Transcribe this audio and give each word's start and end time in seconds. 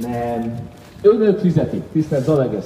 Nem. 0.00 0.58
Önök 1.02 1.38
fizetik, 1.38 1.82
tisztelt 1.92 2.24
Zaleges 2.24 2.64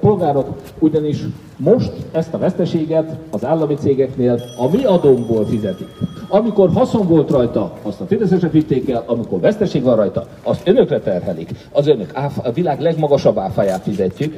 polgárok, 0.00 0.56
ugyanis 0.78 1.18
most 1.56 1.92
ezt 2.12 2.34
a 2.34 2.38
veszteséget 2.38 3.16
az 3.30 3.44
állami 3.44 3.74
cégeknél 3.74 4.40
a 4.58 4.70
mi 4.70 4.84
adónkból 4.84 5.46
fizetik. 5.46 5.88
Amikor 6.28 6.70
haszon 6.72 7.08
volt 7.08 7.30
rajta, 7.30 7.72
azt 7.82 8.00
a 8.00 8.06
fideszesek 8.06 8.52
vitték 8.52 8.90
el, 8.90 9.04
amikor 9.06 9.40
veszteség 9.40 9.82
van 9.82 9.96
rajta, 9.96 10.26
azt 10.42 10.68
önökre 10.68 11.00
terhelik. 11.00 11.50
Az 11.72 11.86
önök 11.86 12.10
áfa, 12.14 12.42
a 12.42 12.52
világ 12.52 12.80
legmagasabb 12.80 13.38
áfáját 13.38 13.82
fizetjük, 13.82 14.34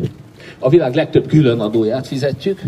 a 0.59 0.69
világ 0.69 0.95
legtöbb 0.95 1.27
külön 1.27 1.61
adóját 1.61 2.07
fizetjük, 2.07 2.61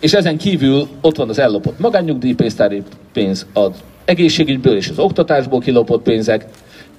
és 0.00 0.14
ezen 0.14 0.38
kívül 0.38 0.88
ott 1.00 1.16
van 1.16 1.28
az 1.28 1.38
ellopott 1.38 1.78
magánnyugdíjpénztári 1.78 2.82
pénz, 3.12 3.46
az 3.52 3.70
egészségügyből 4.04 4.76
és 4.76 4.88
az 4.88 4.98
oktatásból 4.98 5.60
kilopott 5.60 6.02
pénzek, 6.02 6.46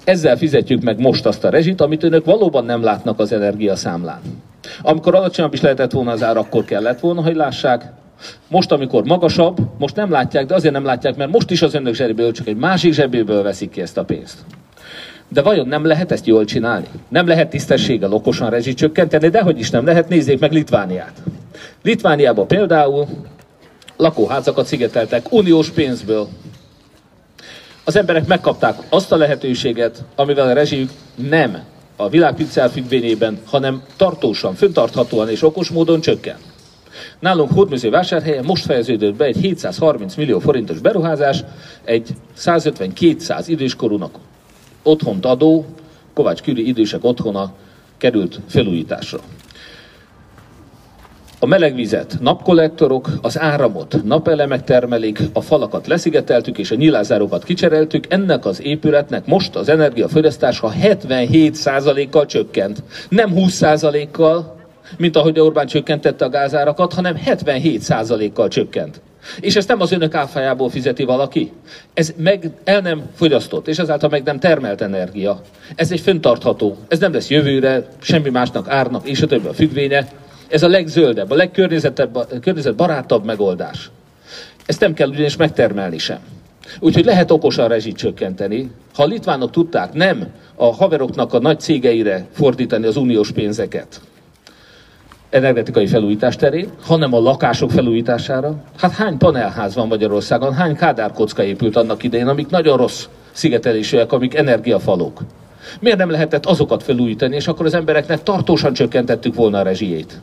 ezzel 0.04 0.38
fizetjük 0.38 0.82
meg 0.82 1.00
most 1.00 1.26
azt 1.26 1.44
a 1.44 1.50
rezsit, 1.50 1.82
amit 1.82 2.04
önök 2.04 2.26
valóban 2.26 2.66
nem 2.66 2.84
látnak 2.84 3.20
az 3.20 3.32
energiaszámlán. 3.32 4.20
Amikor 4.82 5.16
alacsonyabb 5.16 5.54
is 5.54 5.62
lehetett 5.62 5.92
volna 5.92 6.12
az 6.12 6.24
ár, 6.24 6.38
akkor 6.38 6.66
kellett 6.66 7.00
volna, 7.00 7.22
hogy 7.22 7.36
lássák. 7.36 7.92
Most, 8.48 8.72
amikor 8.72 9.04
magasabb, 9.04 9.58
most 9.78 9.96
nem 9.96 10.12
látják, 10.12 10.46
de 10.46 10.56
azért 10.56 10.74
nem 10.74 10.86
látják, 10.86 11.16
mert 11.16 11.32
most 11.32 11.52
is 11.52 11.62
az 11.62 11.74
önök 11.74 11.94
zsebéből, 11.94 12.32
csak 12.32 12.48
egy 12.48 12.58
másik 12.58 12.94
zsebéből 12.94 13.44
veszik 13.44 13.70
ki 13.70 13.82
ezt 13.82 13.98
a 13.98 14.04
pénzt. 14.04 14.38
De 15.28 15.42
vajon 15.42 15.68
nem 15.68 15.86
lehet 15.86 16.12
ezt 16.12 16.26
jól 16.26 16.46
csinálni? 16.46 16.88
Nem 17.10 17.28
lehet 17.28 17.50
tisztességgel 17.50 18.14
okosan 18.14 18.50
rezsit 18.50 18.78
csökkenteni, 18.78 19.30
de 19.30 19.42
hogy 19.42 19.60
is 19.60 19.70
nem 19.70 19.86
lehet, 19.86 20.10
nézzék 20.10 20.40
meg 20.40 20.52
Litvániát. 20.52 21.14
Litvániában 21.84 22.48
például 22.48 23.08
lakóházakat 23.98 24.66
szigeteltek 24.66 25.32
uniós 25.32 25.70
pénzből. 25.70 26.28
Az 27.90 27.96
emberek 27.96 28.28
megkapták 28.28 28.78
azt 28.90 29.12
a 29.12 29.18
lehetőséget, 29.18 30.04
amivel 30.16 30.48
a 30.48 30.54
rezsijük 30.54 30.90
nem 31.16 31.64
a 31.96 32.10
világpincel 32.10 32.70
függvényében, 32.70 33.40
hanem 33.46 33.84
tartósan, 33.98 34.54
föntarthatóan 34.54 35.30
és 35.30 35.44
okos 35.44 35.70
módon 35.70 36.02
csökken. 36.02 36.36
Nálunk 37.20 37.52
Hódműző 37.52 37.90
vásárhelyen 37.90 38.46
most 38.46 38.66
fejeződött 38.66 39.16
be 39.16 39.26
egy 39.26 39.38
730 39.38 40.16
millió 40.16 40.40
forintos 40.40 40.80
beruházás, 40.80 41.44
egy 41.84 42.10
150-200 42.38 43.44
időskorúnak 43.48 44.16
otthont 44.84 45.26
adó, 45.26 45.66
Kovács 46.14 46.42
Küri 46.42 46.68
idősek 46.68 47.04
otthona 47.04 47.54
került 47.98 48.40
felújításra. 48.48 49.20
A 51.42 51.46
melegvizet 51.46 52.18
napkollektorok, 52.22 53.10
az 53.22 53.40
áramot 53.40 54.04
napelemek 54.04 54.64
termelik, 54.64 55.20
a 55.34 55.42
falakat 55.42 55.88
leszigeteltük 55.88 56.58
és 56.58 56.72
a 56.72 56.76
nyilázárokat 56.76 57.44
kicsereltük. 57.44 58.06
Ennek 58.10 58.46
az 58.46 58.62
épületnek 58.62 59.26
most 59.26 59.56
az 59.56 59.70
energiafogyasztása 59.70 60.74
77%-kal 60.82 62.26
csökkent. 62.26 62.84
Nem 63.10 63.32
20%-kal, 63.36 64.56
mint 64.98 65.16
ahogy 65.16 65.40
Orbán 65.40 65.68
csökkentette 65.68 66.26
a 66.26 66.30
gázárakat, 66.30 66.94
hanem 66.94 67.20
77%-kal 67.26 68.48
csökkent. 68.48 69.02
És 69.40 69.56
ezt 69.56 69.68
nem 69.68 69.82
az 69.82 69.92
önök 69.92 70.16
áfájából 70.16 70.70
fizeti 70.70 71.04
valaki. 71.04 71.52
Ez 71.94 72.14
meg 72.18 72.52
el 72.64 72.82
nem 72.82 73.04
fogyasztott, 73.16 73.68
és 73.68 73.78
ezáltal 73.78 74.10
meg 74.10 74.24
nem 74.24 74.40
termelt 74.40 74.82
energia. 74.82 75.42
Ez 75.76 75.92
egy 75.92 76.00
föntartható, 76.00 76.78
ez 76.88 77.00
nem 77.00 77.14
lesz 77.14 77.30
jövőre, 77.30 77.88
semmi 78.00 78.30
másnak, 78.30 78.70
árnak, 78.70 79.08
és 79.08 79.22
a 79.22 79.28
többi 79.28 79.48
a 79.48 79.54
függvénye. 79.54 80.08
Ez 80.50 80.64
a 80.64 80.68
legzöldebb, 80.68 81.32
a 81.32 81.36
legkörnyezetbarátabb 81.36 83.26
megoldás. 83.26 83.90
Ezt 84.66 84.80
nem 84.80 84.94
kell 84.94 85.10
ugyanis 85.10 85.36
megtermelni 85.36 85.98
sem. 85.98 86.20
Úgyhogy 86.80 87.06
lehet 87.06 87.32
okosan 87.32 87.68
rezsit 87.68 87.98
csökkenteni. 87.98 88.72
Ha 88.96 89.04
a 89.04 89.06
litvánok 89.06 89.52
tudták 89.52 89.94
nem 89.94 90.28
a 90.56 90.66
haveroknak 90.66 91.34
a 91.34 91.40
nagy 91.40 91.60
cégeire 91.60 92.26
fordítani 92.32 92.86
az 92.86 92.98
uniós 92.98 93.32
pénzeket, 93.32 94.02
energetikai 95.30 95.88
felújítás 95.88 96.36
terén, 96.36 96.70
hanem 96.82 97.14
a 97.14 97.20
lakások 97.20 97.72
felújítására. 97.72 98.56
Hát 98.78 98.92
hány 98.92 99.18
panelház 99.18 99.76
van 99.76 99.88
Magyarországon, 99.88 100.54
hány 100.54 100.76
kádárkocka 100.76 101.44
épült 101.44 101.76
annak 101.76 102.04
idején, 102.04 102.28
amik 102.28 102.50
nagyon 102.50 102.78
rossz 102.78 103.06
szigetelésűek, 103.32 104.12
amik 104.12 104.36
energiafalók. 104.36 105.22
Miért 105.80 105.98
nem 105.98 106.10
lehetett 106.10 106.46
azokat 106.46 106.84
felújítani, 106.84 107.36
és 107.36 107.48
akkor 107.48 107.66
az 107.66 107.74
embereknek 107.74 108.24
tartósan 108.24 108.74
csökkentettük 108.74 109.36
volna 109.36 109.60
a 109.60 109.64
rezsijét? 109.64 110.22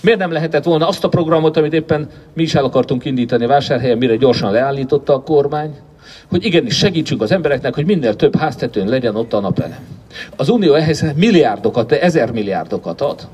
Miért 0.00 0.18
nem 0.18 0.32
lehetett 0.32 0.64
volna 0.64 0.88
azt 0.88 1.04
a 1.04 1.08
programot, 1.08 1.56
amit 1.56 1.72
éppen 1.72 2.08
mi 2.34 2.42
is 2.42 2.54
el 2.54 2.64
akartunk 2.64 3.04
indítani 3.04 3.46
vásárhelyen, 3.46 3.98
mire 3.98 4.16
gyorsan 4.16 4.52
leállította 4.52 5.14
a 5.14 5.22
kormány, 5.22 5.74
hogy 6.28 6.44
igenis 6.44 6.76
segítsünk 6.76 7.22
az 7.22 7.32
embereknek, 7.32 7.74
hogy 7.74 7.86
minél 7.86 8.16
több 8.16 8.36
háztetőn 8.36 8.88
legyen 8.88 9.16
ott 9.16 9.32
a 9.32 9.40
napelem. 9.40 9.86
Az 10.36 10.48
Unió 10.48 10.74
ehhez 10.74 11.04
milliárdokat, 11.14 11.88
de 11.88 12.00
ezer 12.00 12.32
milliárdokat 12.32 13.00
ad 13.00 13.28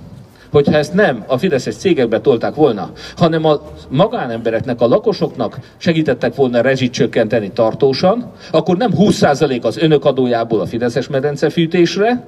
hogyha 0.50 0.76
ezt 0.76 0.94
nem 0.94 1.24
a 1.26 1.38
fideszes 1.38 1.76
cégekbe 1.76 2.20
tolták 2.20 2.54
volna, 2.54 2.90
hanem 3.16 3.44
a 3.44 3.60
magánembereknek, 3.88 4.80
a 4.80 4.86
lakosoknak 4.86 5.58
segítettek 5.76 6.34
volna 6.34 6.60
rezsit 6.60 6.92
csökkenteni 6.92 7.50
tartósan, 7.50 8.32
akkor 8.50 8.76
nem 8.76 8.90
20% 8.98 9.62
az 9.62 9.76
önök 9.76 10.04
adójából 10.04 10.60
a 10.60 10.66
fideszes 10.66 11.08
medencefűtésre, 11.08 12.24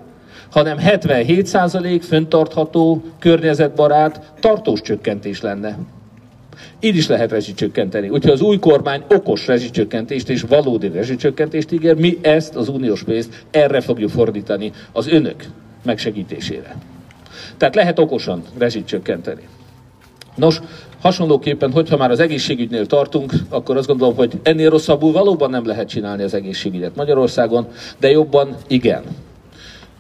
hanem 0.51 0.77
77% 0.81 2.01
föntartható, 2.03 3.03
környezetbarát, 3.19 4.33
tartós 4.41 4.81
csökkentés 4.81 5.41
lenne. 5.41 5.79
Így 6.81 6.97
is 6.97 7.07
lehet 7.07 7.31
rezsicsökkenteni. 7.31 8.09
Úgyhogy 8.09 8.33
az 8.33 8.41
új 8.41 8.59
kormány 8.59 9.03
okos 9.09 9.47
rezsicsökkentést 9.47 10.29
és 10.29 10.43
valódi 10.43 10.89
rezsicsökkentést 10.89 11.73
ígér, 11.73 11.95
mi 11.95 12.19
ezt 12.23 12.57
az 12.57 12.69
uniós 12.69 13.03
pénzt 13.03 13.45
erre 13.51 13.81
fogjuk 13.81 14.11
fordítani 14.11 14.73
az 14.93 15.09
önök 15.09 15.45
megsegítésére. 15.85 16.77
Tehát 17.57 17.75
lehet 17.75 17.99
okosan 17.99 18.43
rezsit 18.59 18.87
csökkenteni. 18.87 19.49
Nos, 20.35 20.61
hasonlóképpen, 21.01 21.73
hogyha 21.73 21.97
már 21.97 22.11
az 22.11 22.21
egészségügynél 22.21 22.87
tartunk, 22.87 23.33
akkor 23.49 23.77
azt 23.77 23.87
gondolom, 23.87 24.17
hogy 24.17 24.33
ennél 24.43 24.71
rosszabbul 24.71 25.13
valóban 25.13 25.51
nem 25.51 25.67
lehet 25.67 25.89
csinálni 25.89 26.23
az 26.23 26.35
egészségügyet 26.35 26.97
Magyarországon, 26.97 27.67
de 27.99 28.11
jobban 28.11 28.57
igen. 28.67 29.03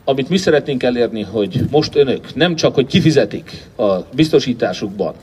Amit 0.08 0.28
mi 0.28 0.36
szeretnénk 0.36 0.82
elérni, 0.82 1.22
hogy 1.22 1.60
most 1.70 1.96
önök 1.96 2.34
nem 2.34 2.54
csak, 2.54 2.74
hogy 2.74 2.86
kifizetik 2.86 3.66
a 3.76 3.98
biztosításukban, 4.14 5.14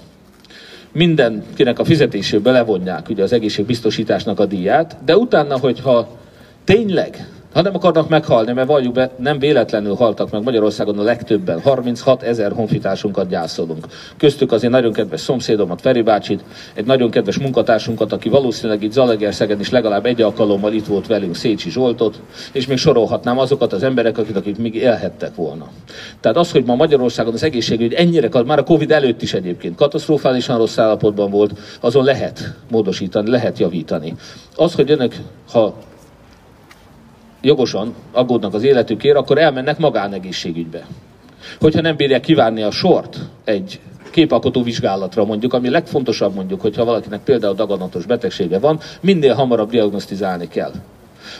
mindenkinek 0.91 1.79
a 1.79 1.83
fizetéséből 1.83 2.53
levonják 2.53 3.09
ugye 3.09 3.23
az 3.23 3.33
egészségbiztosításnak 3.33 4.39
a 4.39 4.45
díját, 4.45 4.97
de 5.05 5.17
utána, 5.17 5.59
hogyha 5.59 6.17
tényleg 6.63 7.27
ha 7.55 7.61
nem 7.61 7.75
akarnak 7.75 8.09
meghalni, 8.09 8.53
mert 8.53 8.67
valljuk 8.67 8.93
be, 8.93 9.11
nem 9.17 9.39
véletlenül 9.39 9.95
haltak 9.95 10.31
meg 10.31 10.43
Magyarországon 10.43 10.99
a 10.99 11.03
legtöbben. 11.03 11.61
36 11.61 12.23
ezer 12.23 12.51
honfitársunkat 12.51 13.27
gyászolunk. 13.27 13.85
Köztük 14.17 14.51
azért 14.51 14.71
nagyon 14.71 14.93
kedves 14.93 15.19
szomszédomat, 15.19 15.81
Feri 15.81 16.01
bácsit, 16.01 16.43
egy 16.73 16.85
nagyon 16.85 17.09
kedves 17.09 17.37
munkatársunkat, 17.37 18.11
aki 18.11 18.29
valószínűleg 18.29 18.83
itt 18.83 18.91
Zalegerszegen 18.91 19.59
is 19.59 19.69
legalább 19.69 20.05
egy 20.05 20.21
alkalommal 20.21 20.73
itt 20.73 20.85
volt 20.85 21.07
velünk, 21.07 21.35
Szécsi 21.35 21.69
Zsoltot, 21.69 22.21
és 22.51 22.67
még 22.67 22.77
sorolhatnám 22.77 23.39
azokat 23.39 23.73
az 23.73 23.83
emberek, 23.83 24.17
akik, 24.17 24.35
akik 24.35 24.57
még 24.57 24.75
élhettek 24.75 25.35
volna. 25.35 25.67
Tehát 26.19 26.37
az, 26.37 26.51
hogy 26.51 26.65
ma 26.65 26.75
Magyarországon 26.75 27.33
az 27.33 27.43
egészségügy 27.43 27.93
ennyire, 27.93 28.29
már 28.45 28.59
a 28.59 28.63
Covid 28.63 28.91
előtt 28.91 29.21
is 29.21 29.33
egyébként 29.33 29.75
katasztrofálisan 29.75 30.57
rossz 30.57 30.77
állapotban 30.77 31.29
volt, 31.29 31.59
azon 31.79 32.03
lehet 32.03 32.53
módosítani, 32.71 33.29
lehet 33.29 33.59
javítani. 33.59 34.15
Az, 34.55 34.73
hogy 34.73 34.91
önök, 34.91 35.15
ha 35.51 35.75
jogosan 37.45 37.93
aggódnak 38.11 38.53
az 38.53 38.63
életükért, 38.63 39.17
akkor 39.17 39.37
elmennek 39.37 39.77
magánegészségügybe. 39.77 40.85
Hogyha 41.59 41.81
nem 41.81 41.95
bírják 41.95 42.21
kivárni 42.21 42.61
a 42.61 42.71
sort 42.71 43.19
egy 43.43 43.79
képalkotó 44.11 44.63
vizsgálatra 44.63 45.25
mondjuk, 45.25 45.53
ami 45.53 45.69
legfontosabb 45.69 46.35
mondjuk, 46.35 46.61
hogyha 46.61 46.85
valakinek 46.85 47.23
például 47.23 47.55
daganatos 47.55 48.05
betegsége 48.05 48.59
van, 48.59 48.79
minél 49.01 49.33
hamarabb 49.33 49.69
diagnosztizálni 49.69 50.47
kell. 50.47 50.71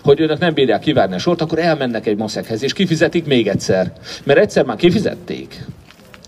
Hogy 0.04 0.22
önök 0.22 0.40
nem 0.40 0.54
bírják 0.54 0.80
kivárni 0.80 1.16
a 1.16 1.20
sort, 1.20 1.42
akkor 1.42 1.60
elmennek 1.60 2.08
egy 2.08 2.18
maszekhez, 2.18 2.64
és 2.64 2.74
kifizetik 2.74 3.26
még 3.26 3.48
egyszer. 3.48 3.94
Mert 4.24 4.40
egyszer 4.40 4.66
már 4.66 4.78
kifizették 4.78 5.66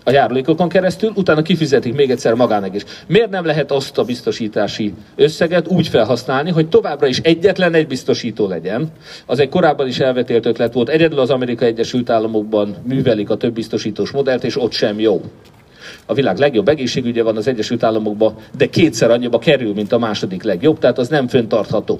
a 0.07 0.11
járulékokon 0.11 0.69
keresztül, 0.69 1.11
utána 1.15 1.41
kifizetik 1.41 1.93
még 1.93 2.11
egyszer 2.11 2.33
magánegész. 2.33 3.03
Miért 3.07 3.29
nem 3.29 3.45
lehet 3.45 3.71
azt 3.71 3.97
a 3.97 4.03
biztosítási 4.03 4.93
összeget 5.15 5.67
úgy 5.67 5.87
felhasználni, 5.87 6.51
hogy 6.51 6.69
továbbra 6.69 7.07
is 7.07 7.19
egyetlen 7.19 7.73
egy 7.73 7.87
biztosító 7.87 8.47
legyen? 8.47 8.91
Az 9.25 9.39
egy 9.39 9.49
korábban 9.49 9.87
is 9.87 9.99
elvetélt 9.99 10.45
ötlet 10.45 10.73
volt, 10.73 10.89
egyedül 10.89 11.19
az 11.19 11.29
Amerika 11.29 11.65
Egyesült 11.65 12.09
Államokban 12.09 12.75
művelik 12.83 13.29
a 13.29 13.37
több 13.37 13.53
biztosítós 13.53 14.11
modellt, 14.11 14.43
és 14.43 14.61
ott 14.61 14.71
sem 14.71 14.99
jó. 14.99 15.21
A 16.05 16.13
világ 16.13 16.37
legjobb 16.37 16.67
egészségügye 16.67 17.23
van 17.23 17.37
az 17.37 17.47
Egyesült 17.47 17.83
Államokban, 17.83 18.35
de 18.57 18.65
kétszer 18.65 19.11
annyiba 19.11 19.39
kerül, 19.39 19.73
mint 19.73 19.91
a 19.91 19.97
második 19.97 20.43
legjobb, 20.43 20.79
tehát 20.79 20.97
az 20.97 21.07
nem 21.07 21.27
föntartható. 21.27 21.99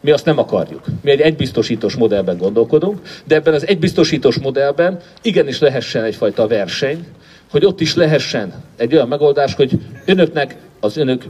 Mi 0.00 0.10
azt 0.10 0.24
nem 0.24 0.38
akarjuk. 0.38 0.84
Mi 1.00 1.10
egy 1.10 1.20
egybiztosítós 1.20 1.94
modellben 1.94 2.36
gondolkodunk, 2.36 3.00
de 3.24 3.34
ebben 3.34 3.54
az 3.54 3.66
egybiztosítós 3.66 4.38
modellben 4.38 4.98
igenis 5.22 5.58
lehessen 5.58 6.04
egyfajta 6.04 6.46
verseny, 6.46 7.06
hogy 7.52 7.64
ott 7.64 7.80
is 7.80 7.94
lehessen 7.94 8.52
egy 8.76 8.94
olyan 8.94 9.08
megoldás, 9.08 9.54
hogy 9.54 9.78
önöknek 10.04 10.56
az 10.80 10.96
önök 10.96 11.24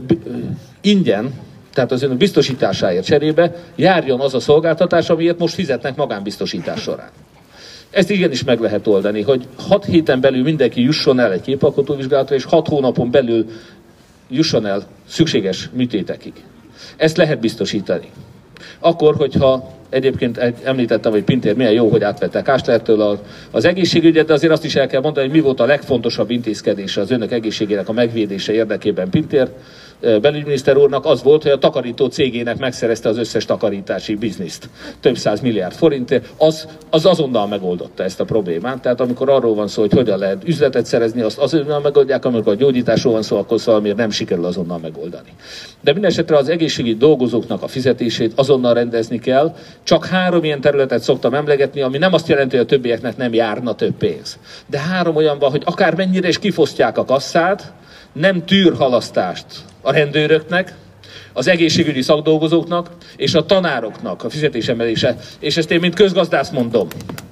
ingyen, 0.81 1.33
tehát 1.73 1.91
az 1.91 2.03
önök 2.03 2.17
biztosításáért 2.17 3.05
cserébe 3.05 3.55
járjon 3.75 4.19
az 4.19 4.33
a 4.33 4.39
szolgáltatás, 4.39 5.09
amiért 5.09 5.39
most 5.39 5.53
fizetnek 5.53 5.95
magánbiztosítás 5.95 6.81
során. 6.81 7.09
Ezt 7.89 8.09
igenis 8.09 8.43
meg 8.43 8.59
lehet 8.59 8.87
oldani, 8.87 9.21
hogy 9.21 9.47
6 9.67 9.85
héten 9.85 10.19
belül 10.19 10.43
mindenki 10.43 10.81
jusson 10.81 11.19
el 11.19 11.31
egy 11.31 11.41
képalkotóvizsgálatra, 11.41 12.35
és 12.35 12.43
6 12.43 12.67
hónapon 12.67 13.11
belül 13.11 13.45
jusson 14.29 14.65
el 14.65 14.83
szükséges 15.07 15.69
műtétekig. 15.73 16.33
Ezt 16.97 17.17
lehet 17.17 17.39
biztosítani. 17.39 18.09
Akkor, 18.79 19.15
hogyha 19.15 19.73
egyébként 19.93 20.37
említettem, 20.63 21.11
hogy 21.11 21.23
Pintér 21.23 21.55
milyen 21.55 21.71
jó, 21.71 21.89
hogy 21.89 22.03
átvette 22.03 22.41
Káslertől 22.41 23.19
az 23.51 23.65
egészségügyet, 23.65 24.25
de 24.25 24.33
azért 24.33 24.53
azt 24.53 24.65
is 24.65 24.75
el 24.75 24.87
kell 24.87 25.01
mondani, 25.01 25.27
hogy 25.27 25.35
mi 25.35 25.41
volt 25.41 25.59
a 25.59 25.65
legfontosabb 25.65 26.29
intézkedése 26.29 27.01
az 27.01 27.11
önök 27.11 27.31
egészségének 27.31 27.89
a 27.89 27.93
megvédése 27.93 28.53
érdekében. 28.53 29.09
Pintér 29.09 29.47
belügyminiszter 30.21 30.77
úrnak 30.77 31.05
az 31.05 31.23
volt, 31.23 31.43
hogy 31.43 31.51
a 31.51 31.57
takarító 31.57 32.05
cégének 32.05 32.57
megszerezte 32.57 33.09
az 33.09 33.17
összes 33.17 33.45
takarítási 33.45 34.15
bizniszt. 34.15 34.69
Több 34.99 35.17
száz 35.17 35.41
milliárd 35.41 35.73
forintért. 35.73 36.29
Az, 36.37 36.67
az 36.89 37.05
azonnal 37.05 37.47
megoldotta 37.47 38.03
ezt 38.03 38.19
a 38.19 38.23
problémát. 38.23 38.81
Tehát 38.81 38.99
amikor 38.99 39.29
arról 39.29 39.55
van 39.55 39.67
szó, 39.67 39.81
hogy 39.81 39.91
hogyan 39.91 40.19
lehet 40.19 40.47
üzletet 40.47 40.85
szerezni, 40.85 41.21
azt 41.21 41.37
azonnal 41.37 41.79
megoldják, 41.79 42.25
amikor 42.25 42.53
a 42.53 42.55
gyógyításról 42.55 43.13
van 43.13 43.21
szó, 43.21 43.37
akkor 43.37 43.59
valamiért 43.65 43.97
nem 43.97 44.09
sikerül 44.09 44.45
azonnal 44.45 44.77
megoldani. 44.77 45.29
De 45.81 45.91
minden 45.91 46.11
esetre 46.11 46.37
az 46.37 46.49
egészségügyi 46.49 46.97
dolgozóknak 46.97 47.63
a 47.63 47.67
fizetését 47.67 48.31
azonnal 48.35 48.73
rendezni 48.73 49.19
kell. 49.19 49.55
Csak 49.83 50.05
három 50.05 50.43
ilyen 50.43 50.61
területet 50.61 51.01
szoktam 51.01 51.33
emlegetni, 51.33 51.81
ami 51.81 51.97
nem 51.97 52.13
azt 52.13 52.27
jelenti, 52.27 52.55
hogy 52.55 52.65
a 52.65 52.69
többieknek 52.69 53.17
nem 53.17 53.33
járna 53.33 53.75
több 53.75 53.93
pénz. 53.93 54.37
De 54.67 54.79
három 54.79 55.15
olyan 55.15 55.39
van, 55.39 55.51
hogy 55.51 55.61
akár 55.65 55.95
mennyire 55.95 56.27
is 56.27 56.39
kifosztják 56.39 56.97
a 56.97 57.05
kasszát, 57.05 57.73
nem 58.13 58.45
tűr 58.45 58.73
halasztást 58.73 59.45
a 59.83 59.91
rendőröknek, 59.91 60.73
az 61.33 61.47
egészségügyi 61.47 62.01
szakdolgozóknak 62.01 62.89
és 63.15 63.33
a 63.33 63.45
tanároknak 63.45 64.23
a 64.23 64.29
fizetésemelése. 64.29 65.17
És 65.39 65.57
ezt 65.57 65.71
én 65.71 65.79
mint 65.79 65.95
közgazdász 65.95 66.49
mondom, 66.49 66.87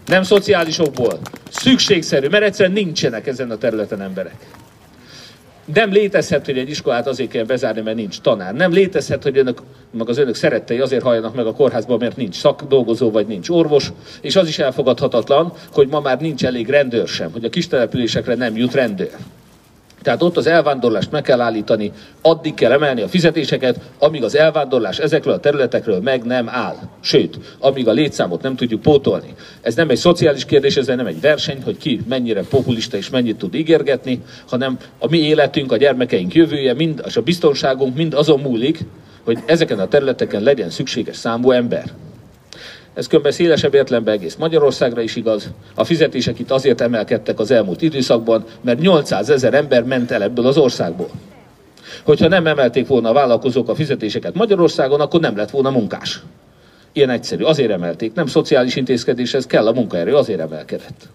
nem 0.06 0.24
szociálisokból, 0.24 1.20
szükségszerű, 1.50 2.28
mert 2.28 2.44
egyszerűen 2.44 2.76
nincsenek 2.76 3.28
ezen 3.28 3.52
a 3.52 3.58
területen 3.58 4.02
emberek. 4.02 4.36
Nem 5.74 5.92
létezhet, 5.92 6.46
hogy 6.46 6.58
egy 6.58 6.70
iskolát 6.70 7.08
azért 7.08 7.30
kell 7.30 7.44
bezárni, 7.44 7.82
mert 7.82 7.96
nincs 7.96 8.20
tanár. 8.20 8.54
Nem 8.54 8.72
létezhet, 8.72 9.24
hogy 9.24 9.38
önök, 9.38 9.62
meg 9.92 10.10
az 10.10 10.18
önök 10.18 10.36
szerettei 10.36 10.80
azért 10.80 11.04
halljanak 11.04 11.36
meg 11.36 11.46
a 11.46 11.54
kórházban, 11.54 11.98
mert 11.98 12.18
nincs 12.18 12.36
szakdolgozó, 12.36 13.12
vagy 13.12 13.28
nincs 13.28 13.50
orvos. 13.50 13.92
És 14.22 14.36
az 14.36 14.48
is 14.48 14.60
elfogadhatatlan, 14.60 15.54
hogy 15.72 15.88
ma 15.88 16.00
már 16.00 16.20
nincs 16.20 16.46
elég 16.46 16.70
rendőr 16.70 17.08
sem, 17.08 17.32
hogy 17.32 17.46
a 17.46 17.50
kis 17.50 17.68
településekre 17.68 18.36
nem 18.36 18.58
jut 18.58 18.74
rendőr. 18.74 19.16
Tehát 20.02 20.22
ott 20.22 20.38
az 20.38 20.48
elvándorlást 20.48 21.12
meg 21.12 21.22
kell 21.22 21.42
állítani, 21.42 21.92
addig 22.22 22.54
kell 22.54 22.72
emelni 22.72 23.02
a 23.02 23.08
fizetéseket, 23.08 23.80
amíg 24.00 24.24
az 24.24 24.36
elvándorlás 24.36 25.00
ezekről 25.00 25.34
a 25.34 25.40
területekről 25.40 26.00
meg 26.00 26.24
nem 26.24 26.50
áll. 26.50 26.76
Sőt, 27.00 27.40
amíg 27.60 27.88
a 27.88 27.92
létszámot 27.92 28.42
nem 28.42 28.56
tudjuk 28.56 28.82
pótolni. 28.82 29.34
Ez 29.62 29.76
nem 29.76 29.90
egy 29.90 29.98
szociális 29.98 30.46
kérdés, 30.46 30.76
ez 30.76 30.88
nem 30.88 31.06
egy 31.06 31.22
verseny, 31.22 31.62
hogy 31.64 31.78
ki 31.78 32.02
mennyire 32.10 32.44
populista 32.44 32.98
és 32.98 33.10
mennyit 33.10 33.38
tud 33.38 33.56
ígérgetni, 33.56 34.22
hanem 34.50 34.78
a 35.00 35.08
mi 35.10 35.18
életünk, 35.18 35.72
a 35.72 35.78
gyermekeink 35.78 36.34
jövője, 36.34 36.74
mind, 36.74 37.04
és 37.06 37.18
a 37.18 37.22
biztonságunk 37.22 37.96
mind 37.96 38.14
azon 38.14 38.40
múlik, 38.40 38.80
hogy 39.24 39.40
ezeken 39.46 39.80
a 39.80 39.88
területeken 39.88 40.44
legyen 40.44 40.70
szükséges 40.70 41.16
számú 41.16 41.52
ember. 41.52 41.84
Ez 42.94 43.08
kb. 43.08 43.30
szélesebb 43.30 43.74
értelemben 43.74 44.14
egész 44.14 44.36
Magyarországra 44.36 45.02
is 45.02 45.16
igaz. 45.16 45.50
A 45.76 45.84
fizetések 45.84 46.40
itt 46.40 46.52
azért 46.52 46.82
emelkedtek 46.82 47.40
az 47.40 47.52
elmúlt 47.52 47.82
időszakban, 47.82 48.46
mert 48.62 48.80
800 48.80 49.30
ezer 49.30 49.54
ember 49.54 49.84
ment 49.84 50.12
el 50.12 50.24
ebből 50.24 50.46
az 50.46 50.58
országból. 50.58 51.10
Hogyha 52.04 52.28
nem 52.28 52.48
emelték 52.48 52.88
volna 52.88 53.10
a 53.10 53.14
vállalkozók 53.14 53.70
a 53.70 53.76
fizetéseket 53.76 54.34
Magyarországon, 54.34 55.02
akkor 55.02 55.20
nem 55.20 55.38
lett 55.38 55.50
volna 55.50 55.70
munkás. 55.70 56.22
Ilyen 56.94 57.10
egyszerű. 57.10 57.44
Azért 57.44 57.72
emelték. 57.72 58.14
Nem 58.14 58.28
szociális 58.28 58.76
intézkedéshez 58.76 59.46
kell 59.46 59.68
a 59.68 59.74
munkaerő, 59.74 60.16
azért 60.16 60.40
emelkedett. 60.40 61.08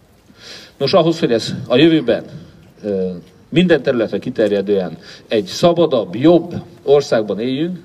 Nos, 0.76 0.92
ahhoz, 0.92 1.18
hogy 1.18 1.32
ez 1.32 1.54
a 1.66 1.76
jövőben 1.76 2.24
minden 3.48 3.82
területre 3.82 4.18
kiterjedően 4.18 4.98
egy 5.28 5.44
szabadabb, 5.44 6.14
jobb 6.14 6.54
országban 6.82 7.40
éljünk, 7.40 7.78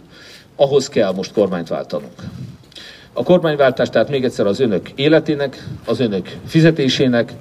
ahhoz 0.56 0.90
kell 0.90 1.12
most 1.12 1.34
kormányt 1.34 1.68
váltanunk. 1.68 2.22
A 3.14 3.24
kormányváltás 3.24 3.90
tehát 3.90 4.10
még 4.10 4.24
egyszer 4.24 4.46
az 4.46 4.60
önök 4.60 4.90
életének, 4.96 5.68
az 5.86 6.00
önök 6.00 6.38
fizetésének, 6.46 7.34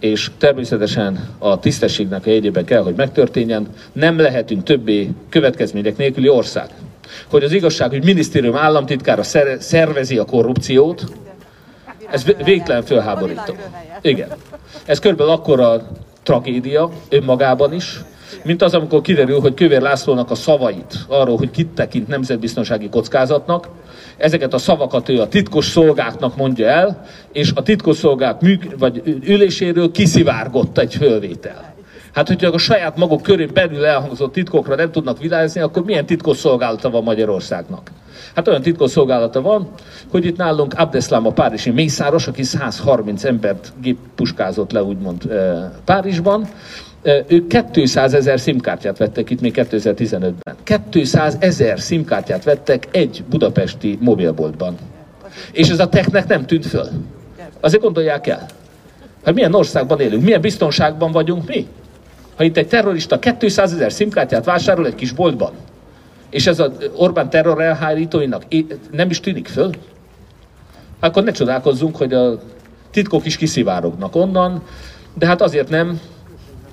és 0.00 0.30
természetesen 0.38 1.28
a 1.38 1.58
tisztességnek 1.58 2.26
a 2.26 2.30
jegyében 2.30 2.64
kell, 2.64 2.82
hogy 2.82 2.94
megtörténjen. 2.94 3.68
Nem 3.92 4.18
lehetünk 4.18 4.62
többé 4.62 5.08
következmények 5.28 5.96
nélküli 5.96 6.28
ország. 6.28 6.68
Hogy 7.30 7.44
az 7.44 7.52
igazságügy 7.52 8.04
minisztérium 8.04 8.56
államtitkára 8.56 9.22
szervezi 9.58 10.18
a 10.18 10.24
korrupciót, 10.24 11.04
ez 12.10 12.24
végtelen 12.44 12.82
fölháborító. 12.82 13.56
Igen. 14.00 14.28
Ez 14.84 14.98
körülbelül 14.98 15.32
akkora 15.32 15.90
tragédia 16.22 16.90
önmagában 17.08 17.72
is, 17.72 18.00
mint 18.44 18.62
az, 18.62 18.74
amikor 18.74 19.00
kiderül, 19.00 19.40
hogy 19.40 19.54
Kövér 19.54 19.80
Lászlónak 19.80 20.30
a 20.30 20.34
szavait 20.34 20.98
arról, 21.08 21.36
hogy 21.36 21.50
kit 21.50 21.68
tekint 21.68 22.08
nemzetbiztonsági 22.08 22.88
kockázatnak, 22.88 23.68
ezeket 24.16 24.54
a 24.54 24.58
szavakat 24.58 25.08
ő 25.08 25.20
a 25.20 25.28
titkos 25.28 25.66
szolgáknak 25.66 26.36
mondja 26.36 26.68
el, 26.68 27.06
és 27.32 27.52
a 27.54 27.62
titkos 27.62 27.96
szolgák 27.96 28.40
műk, 28.40 28.78
vagy 28.78 29.02
üléséről 29.24 29.90
kiszivárgott 29.90 30.78
egy 30.78 30.94
fölvétel. 30.94 31.74
Hát, 32.12 32.28
hogyha 32.28 32.48
a 32.48 32.58
saját 32.58 32.96
maguk 32.96 33.22
köré 33.22 33.46
belül 33.46 33.84
elhangzott 33.84 34.32
titkokra 34.32 34.74
nem 34.74 34.90
tudnak 34.90 35.18
vidázni, 35.18 35.60
akkor 35.60 35.84
milyen 35.84 36.06
titkos 36.06 36.36
szolgálata 36.36 36.90
van 36.90 37.02
Magyarországnak? 37.02 37.90
Hát 38.34 38.48
olyan 38.48 38.62
titkos 38.62 38.90
szolgálata 38.90 39.40
van, 39.40 39.68
hogy 40.10 40.26
itt 40.26 40.36
nálunk 40.36 40.74
Abdeslam 40.76 41.26
a 41.26 41.30
párizsi 41.30 41.70
mészáros, 41.70 42.26
aki 42.26 42.42
130 42.42 43.24
embert 43.24 43.72
géppuskázott 43.80 44.72
le 44.72 44.82
úgymond 44.82 45.22
Párizsban, 45.84 46.48
ők 47.28 47.70
200 47.70 48.14
ezer 48.14 48.40
szimkártyát 48.40 48.98
vettek 48.98 49.30
itt 49.30 49.40
még 49.40 49.52
2015-ben. 49.56 50.82
200 50.90 51.36
ezer 51.38 51.80
szimkártyát 51.80 52.44
vettek 52.44 52.88
egy 52.90 53.24
budapesti 53.28 53.98
mobilboltban. 54.00 54.74
És 55.52 55.68
ez 55.68 55.78
a 55.80 55.88
technek 55.88 56.26
nem 56.26 56.46
tűnt 56.46 56.66
föl. 56.66 56.88
Azért 57.60 57.82
gondolják 57.82 58.26
el. 58.26 58.46
Hát 59.24 59.34
milyen 59.34 59.54
országban 59.54 60.00
élünk, 60.00 60.22
milyen 60.22 60.40
biztonságban 60.40 61.12
vagyunk 61.12 61.46
mi? 61.48 61.66
Ha 62.36 62.44
itt 62.44 62.56
egy 62.56 62.68
terrorista 62.68 63.18
200 63.18 63.72
ezer 63.72 63.92
szimkártyát 63.92 64.44
vásárol 64.44 64.86
egy 64.86 64.94
kis 64.94 65.12
boltban, 65.12 65.52
és 66.30 66.46
ez 66.46 66.58
az 66.58 66.70
Orbán 66.96 67.30
terror 67.30 67.62
elhárítóinak 67.62 68.42
nem 68.90 69.10
is 69.10 69.20
tűnik 69.20 69.46
föl, 69.48 69.70
akkor 71.00 71.24
ne 71.24 71.30
csodálkozzunk, 71.30 71.96
hogy 71.96 72.12
a 72.12 72.40
titkok 72.90 73.26
is 73.26 73.36
kiszivárognak 73.36 74.16
onnan, 74.16 74.62
de 75.14 75.26
hát 75.26 75.42
azért 75.42 75.68
nem, 75.68 76.00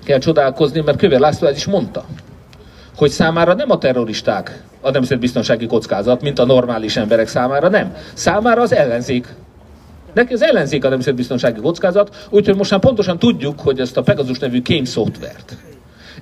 kell 0.10 0.20
csodálkozni, 0.20 0.82
mert 0.82 0.98
Kövér 0.98 1.20
László 1.20 1.48
ez 1.48 1.56
is 1.56 1.66
mondta, 1.66 2.06
hogy 2.98 3.10
számára 3.10 3.54
nem 3.54 3.72
a 3.72 3.78
terroristák 3.78 4.64
a 4.82 4.92
nemzetbiztonsági 4.92 5.68
kockázat, 5.68 6.22
mint 6.22 6.40
a 6.40 6.46
normális 6.46 6.98
emberek 6.98 7.28
számára, 7.28 7.70
nem. 7.70 7.96
Számára 8.14 8.62
az 8.62 8.74
ellenzék. 8.74 9.28
Neki 10.14 10.34
az 10.34 10.42
ellenzék 10.42 10.86
a 10.86 10.90
nemzetbiztonsági 10.90 11.62
kockázat, 11.62 12.28
úgyhogy 12.30 12.56
most 12.56 12.72
már 12.72 12.80
pontosan 12.80 13.20
tudjuk, 13.20 13.60
hogy 13.60 13.80
ezt 13.80 13.98
a 13.98 14.02
Pegasus 14.02 14.40
nevű 14.40 14.62
kém 14.62 14.84
szoftvert, 14.84 15.58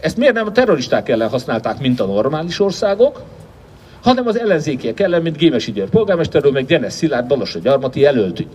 ezt 0.02 0.18
miért 0.18 0.34
nem 0.34 0.46
a 0.46 0.52
terroristák 0.52 1.10
ellen 1.10 1.30
használták, 1.30 1.80
mint 1.80 2.00
a 2.00 2.06
normális 2.06 2.60
országok, 2.60 3.22
hanem 4.02 4.28
az 4.28 4.40
ellenzékiek 4.40 5.00
ellen, 5.00 5.22
mint 5.22 5.38
Gémesi 5.38 5.72
György 5.72 5.90
polgármesterről, 5.90 6.52
meg 6.52 6.66
Genes 6.66 6.94
Szilárd 6.94 7.28
Balassa 7.28 7.60
Gyarmati 7.60 8.00
jelöltük. 8.00 8.50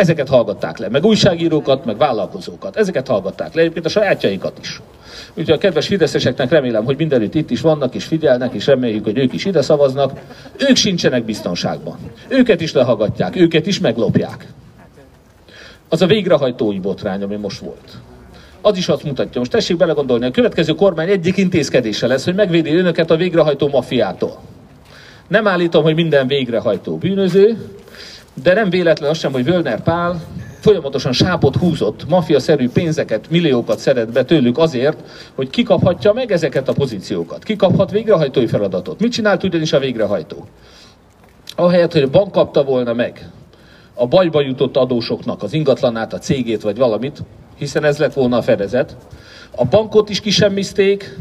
Ezeket 0.00 0.28
hallgatták 0.28 0.78
le, 0.78 0.88
meg 0.88 1.04
újságírókat, 1.04 1.84
meg 1.84 1.96
vállalkozókat. 1.96 2.76
Ezeket 2.76 3.08
hallgatták 3.08 3.54
le, 3.54 3.60
egyébként 3.60 3.86
a 3.86 3.88
sajátjaikat 3.88 4.58
is. 4.60 4.80
Úgyhogy 5.28 5.54
a 5.54 5.58
kedves 5.58 5.86
fideszeseknek 5.86 6.50
remélem, 6.50 6.84
hogy 6.84 6.96
mindenütt 6.96 7.34
itt 7.34 7.50
is 7.50 7.60
vannak, 7.60 7.94
és 7.94 8.04
figyelnek, 8.04 8.52
és 8.52 8.66
reméljük, 8.66 9.04
hogy 9.04 9.18
ők 9.18 9.32
is 9.32 9.44
ide 9.44 9.62
szavaznak. 9.62 10.20
Ők 10.68 10.76
sincsenek 10.76 11.24
biztonságban. 11.24 11.98
Őket 12.28 12.60
is 12.60 12.72
lehallgatják, 12.72 13.36
őket 13.36 13.66
is 13.66 13.80
meglopják. 13.80 14.46
Az 15.88 16.02
a 16.02 16.06
végrehajtói 16.06 16.78
botrány, 16.78 17.22
ami 17.22 17.36
most 17.36 17.60
volt. 17.60 17.90
Az 18.60 18.76
is 18.76 18.88
azt 18.88 19.04
mutatja. 19.04 19.38
Most 19.40 19.50
tessék 19.50 19.76
belegondolni, 19.76 20.26
a 20.26 20.30
következő 20.30 20.72
kormány 20.72 21.08
egyik 21.08 21.36
intézkedése 21.36 22.06
lesz, 22.06 22.24
hogy 22.24 22.34
megvédi 22.34 22.74
önöket 22.74 23.10
a 23.10 23.16
végrehajtó 23.16 23.68
mafiától. 23.68 24.38
Nem 25.28 25.46
állítom, 25.46 25.82
hogy 25.82 25.94
minden 25.94 26.26
végrehajtó 26.26 26.96
bűnöző, 26.96 27.56
de 28.34 28.54
nem 28.54 28.70
véletlen 28.70 29.10
az 29.10 29.18
sem, 29.18 29.32
hogy 29.32 29.44
Völner 29.44 29.82
Pál 29.82 30.20
folyamatosan 30.60 31.12
sápot 31.12 31.56
húzott, 31.56 32.08
mafiaszerű 32.08 32.68
pénzeket, 32.68 33.30
milliókat 33.30 33.78
szedett 33.78 34.12
be 34.12 34.24
tőlük 34.24 34.58
azért, 34.58 34.98
hogy 35.34 35.50
kikaphatja 35.50 36.12
meg 36.12 36.32
ezeket 36.32 36.68
a 36.68 36.72
pozíciókat. 36.72 37.42
Kikaphat 37.42 37.90
végrehajtói 37.90 38.46
feladatot. 38.46 39.00
Mit 39.00 39.12
csinált 39.12 39.44
ugyanis 39.44 39.72
a 39.72 39.78
végrehajtó? 39.78 40.46
Ahelyett, 41.56 41.92
hogy 41.92 42.02
a 42.02 42.10
bank 42.10 42.32
kapta 42.32 42.64
volna 42.64 42.92
meg 42.92 43.30
a 43.94 44.06
bajba 44.06 44.40
jutott 44.40 44.76
adósoknak 44.76 45.42
az 45.42 45.52
ingatlanát, 45.52 46.12
a 46.12 46.18
cégét 46.18 46.62
vagy 46.62 46.76
valamit, 46.76 47.22
hiszen 47.58 47.84
ez 47.84 47.98
lett 47.98 48.12
volna 48.12 48.36
a 48.36 48.42
fedezet, 48.42 48.96
a 49.56 49.64
bankot 49.64 50.08
is 50.08 50.20
kisemmizték, 50.20 51.18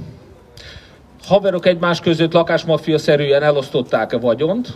haverok 1.24 1.66
egymás 1.66 2.00
között 2.00 2.34
lakásmafia 2.34 2.98
szerűen 2.98 3.44
elosztották 3.44 4.14
a 4.14 4.20
vagyont, 4.20 4.74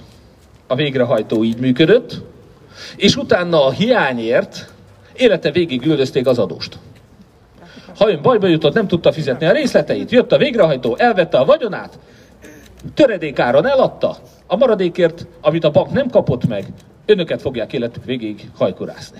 a 0.73 0.75
végrehajtó 0.75 1.43
így 1.43 1.59
működött, 1.59 2.21
és 2.95 3.15
utána 3.15 3.65
a 3.65 3.71
hiányért 3.71 4.71
Élete 5.15 5.51
végig 5.51 5.85
üldözték 5.85 6.27
az 6.27 6.39
adóst. 6.39 6.77
Ha 7.97 8.09
ön 8.09 8.21
bajba 8.21 8.47
jutott, 8.47 8.73
nem 8.73 8.87
tudta 8.87 9.11
fizetni 9.11 9.45
a 9.45 9.51
részleteit, 9.51 10.11
jött 10.11 10.31
a 10.31 10.37
végrehajtó, 10.37 10.95
elvette 10.97 11.37
a 11.37 11.45
vagyonát, 11.45 11.99
töredékáron 12.93 13.67
eladta, 13.67 14.17
a 14.47 14.55
maradékért, 14.55 15.27
amit 15.41 15.63
a 15.63 15.69
bank 15.69 15.91
nem 15.91 16.09
kapott 16.09 16.47
meg, 16.47 16.65
önöket 17.05 17.41
fogják 17.41 17.73
életük 17.73 18.05
végig 18.05 18.49
hajkurászni. 18.57 19.19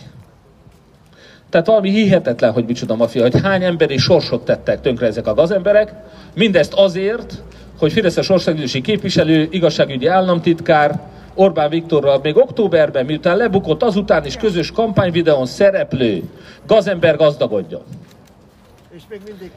Tehát 1.49 1.67
valami 1.67 1.89
hihetetlen, 1.89 2.51
hogy 2.51 2.65
micsoda 2.65 2.95
mafia, 2.95 3.21
hogy 3.21 3.41
hány 3.41 3.63
emberi 3.63 3.97
sorsot 3.97 4.45
tettek 4.45 4.81
tönkre 4.81 5.05
ezek 5.05 5.27
a 5.27 5.33
gazemberek, 5.33 5.93
mindezt 6.35 6.73
azért, 6.73 7.43
hogy 7.77 7.91
Fideszes 7.91 8.29
országgyűlési 8.29 8.81
képviselő, 8.81 9.47
igazságügyi 9.51 10.07
államtitkár, 10.07 10.99
Orbán 11.33 11.69
Viktorral 11.69 12.19
még 12.23 12.37
októberben, 12.37 13.05
miután 13.05 13.37
lebukott 13.37 13.83
azután 13.83 14.25
is 14.25 14.35
közös 14.35 14.71
kampányvideón 14.71 15.45
szereplő 15.45 16.23
gazember 16.67 17.15
gazdagodjon. 17.15 17.81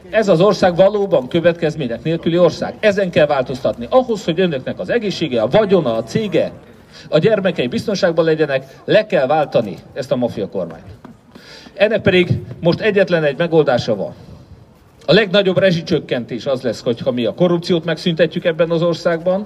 Ez 0.09 0.27
az 0.27 0.41
ország 0.41 0.75
valóban 0.75 1.27
következmények 1.27 2.03
nélküli 2.03 2.37
ország. 2.37 2.75
Ezen 2.79 3.09
kell 3.09 3.25
változtatni. 3.25 3.87
Ahhoz, 3.89 4.23
hogy 4.23 4.39
önöknek 4.39 4.79
az 4.79 4.89
egészsége, 4.89 5.41
a 5.41 5.47
vagyona, 5.47 5.95
a 5.95 6.03
cége, 6.03 6.51
a 7.09 7.17
gyermekei 7.17 7.67
biztonságban 7.67 8.25
legyenek, 8.25 8.81
le 8.85 9.05
kell 9.05 9.27
váltani 9.27 9.77
ezt 9.93 10.11
a 10.11 10.15
mafia 10.15 10.49
kormányt. 10.49 10.85
Ennek 11.73 12.01
pedig 12.01 12.41
most 12.59 12.79
egyetlen 12.79 13.23
egy 13.23 13.37
megoldása 13.37 13.95
van. 13.95 14.13
A 15.05 15.13
legnagyobb 15.13 15.57
rezsicsökkentés 15.57 16.45
az 16.45 16.61
lesz, 16.61 16.81
hogyha 16.81 17.11
mi 17.11 17.25
a 17.25 17.33
korrupciót 17.33 17.85
megszüntetjük 17.85 18.45
ebben 18.45 18.69
az 18.69 18.81
országban. 18.81 19.45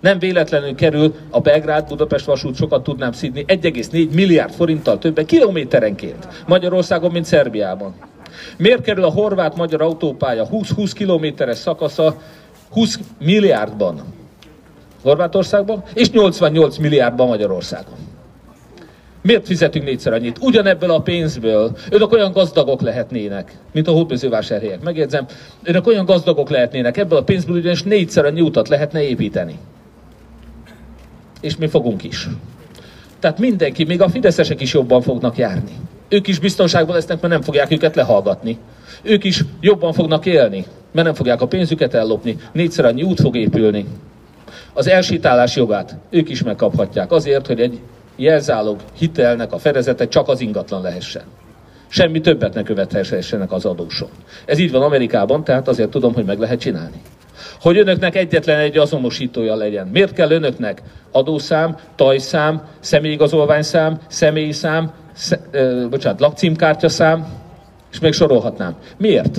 Nem 0.00 0.18
véletlenül 0.18 0.74
kerül 0.74 1.14
a 1.30 1.40
Belgrád-Budapest 1.40 2.24
vasút, 2.24 2.56
sokat 2.56 2.82
tudnám 2.82 3.12
szídni, 3.12 3.44
1,4 3.46 4.10
milliárd 4.10 4.52
forinttal 4.52 4.98
többen 4.98 5.26
kilométerenként 5.26 6.28
Magyarországon, 6.46 7.10
mint 7.10 7.24
Szerbiában. 7.24 7.94
Miért 8.56 8.82
kerül 8.82 9.04
a 9.04 9.10
horvát-magyar 9.10 9.82
autópálya 9.82 10.48
20-20 10.52 10.90
kilométeres 10.94 11.56
szakasza 11.56 12.16
20 12.70 12.98
milliárdban 13.18 14.02
Horvátországban, 15.02 15.82
és 15.94 16.10
88 16.10 16.76
milliárdban 16.76 17.28
Magyarországon? 17.28 17.94
Miért 19.22 19.46
fizetünk 19.46 19.84
négyszer 19.84 20.12
annyit? 20.12 20.38
Ugyanebből 20.40 20.90
a 20.90 21.00
pénzből. 21.00 21.76
Önök 21.90 22.12
olyan 22.12 22.32
gazdagok 22.32 22.80
lehetnének, 22.80 23.58
mint 23.72 23.88
a 23.88 23.92
hódmezővásárhelyek. 23.92 24.82
Megjegyzem, 24.82 25.26
önök 25.62 25.86
olyan 25.86 26.04
gazdagok 26.04 26.50
lehetnének, 26.50 26.96
ebből 26.96 27.18
a 27.18 27.22
pénzből 27.22 27.56
ugyanis 27.56 27.82
négyszer 27.82 28.24
annyi 28.24 28.40
utat 28.40 28.68
lehetne 28.68 29.02
építeni. 29.02 29.58
És 31.40 31.56
mi 31.56 31.66
fogunk 31.66 32.04
is. 32.04 32.28
Tehát 33.20 33.38
mindenki, 33.38 33.84
még 33.84 34.02
a 34.02 34.08
fideszesek 34.08 34.60
is 34.60 34.72
jobban 34.72 35.02
fognak 35.02 35.36
járni. 35.36 35.72
Ők 36.08 36.26
is 36.26 36.38
biztonságban 36.38 36.94
lesznek, 36.94 37.20
mert 37.20 37.32
nem 37.32 37.42
fogják 37.42 37.70
őket 37.70 37.94
lehallgatni. 37.94 38.58
Ők 39.02 39.24
is 39.24 39.44
jobban 39.60 39.92
fognak 39.92 40.26
élni, 40.26 40.64
mert 40.92 41.06
nem 41.06 41.14
fogják 41.14 41.40
a 41.40 41.46
pénzüket 41.46 41.94
ellopni. 41.94 42.36
Négyszer 42.52 42.84
annyi 42.84 43.02
út 43.02 43.20
fog 43.20 43.36
épülni. 43.36 43.86
Az 44.72 44.88
elsítálás 44.88 45.56
jogát 45.56 45.96
ők 46.10 46.28
is 46.28 46.42
megkaphatják 46.42 47.12
azért, 47.12 47.46
hogy 47.46 47.60
egy 47.60 47.80
jelzálog 48.16 48.80
hitelnek 48.98 49.52
a 49.52 49.58
fedezete 49.58 50.08
csak 50.08 50.28
az 50.28 50.40
ingatlan 50.40 50.82
lehessen. 50.82 51.22
Semmi 51.88 52.20
többet 52.20 52.54
ne 52.54 52.62
követhessenek 52.62 53.52
az 53.52 53.64
adóson. 53.64 54.08
Ez 54.44 54.58
így 54.58 54.70
van 54.70 54.82
Amerikában, 54.82 55.44
tehát 55.44 55.68
azért 55.68 55.90
tudom, 55.90 56.14
hogy 56.14 56.24
meg 56.24 56.38
lehet 56.38 56.60
csinálni. 56.60 57.02
Hogy 57.60 57.78
önöknek 57.78 58.16
egyetlen 58.16 58.58
egy 58.58 58.78
azonosítója 58.78 59.54
legyen. 59.54 59.86
Miért 59.86 60.12
kell 60.12 60.30
önöknek 60.30 60.82
adószám, 61.12 61.76
tajszám, 61.96 62.62
személyigazolványszám, 62.80 63.98
személyszám, 64.08 64.92
sze, 65.12 65.40
ö, 65.50 65.86
bocsánat, 65.90 66.20
lakcímkártyaszám, 66.20 67.26
és 67.92 67.98
még 67.98 68.12
sorolhatnám. 68.12 68.76
Miért? 68.96 69.38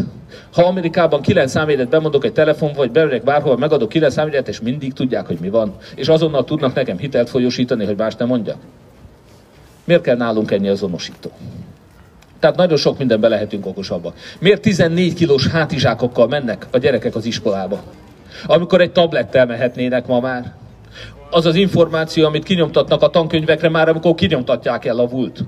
Ha 0.54 0.64
Amerikában 0.64 1.22
kilenc 1.22 1.52
számjegyet 1.52 1.90
bemondok 1.90 2.26
egy 2.26 2.34
telefon, 2.34 2.74
vagy 2.74 2.92
bemegyek 2.92 3.24
bárhol, 3.24 3.58
megadok 3.58 3.90
kilenc 3.90 4.14
számjegyet, 4.14 4.48
és 4.48 4.62
mindig 4.62 4.94
tudják, 4.94 5.28
hogy 5.28 5.38
mi 5.42 5.50
van. 5.50 5.76
És 5.96 6.08
azonnal 6.08 6.44
tudnak 6.44 6.74
nekem 6.74 6.98
hitelt 6.98 7.30
folyosítani, 7.30 7.86
hogy 7.86 7.98
más 7.98 8.16
nem 8.16 8.28
mondjak. 8.28 8.58
Miért 9.84 10.02
kell 10.02 10.16
nálunk 10.16 10.52
ennyi 10.52 10.68
azonosító? 10.68 11.32
Tehát 12.40 12.56
nagyon 12.56 12.78
sok 12.78 12.98
mindenben 12.98 13.30
lehetünk 13.30 13.66
okosabbak. 13.66 14.16
Miért 14.40 14.62
14 14.62 15.14
kilós 15.14 15.48
hátizsákokkal 15.48 16.28
mennek 16.28 16.68
a 16.72 16.78
gyerekek 16.78 17.16
az 17.16 17.26
iskolába? 17.26 17.84
Amikor 18.46 18.82
egy 18.82 18.92
tablettel 18.92 19.46
mehetnének 19.46 20.08
ma 20.08 20.20
már. 20.20 20.54
Az 21.30 21.46
az 21.46 21.56
információ, 21.56 22.26
amit 22.26 22.44
kinyomtatnak 22.44 23.02
a 23.02 23.10
tankönyvekre 23.10 23.70
már, 23.70 23.90
amikor 23.90 24.16
kinyomtatják 24.16 24.86
el 24.86 25.00
a 25.00 25.08
vult. 25.08 25.44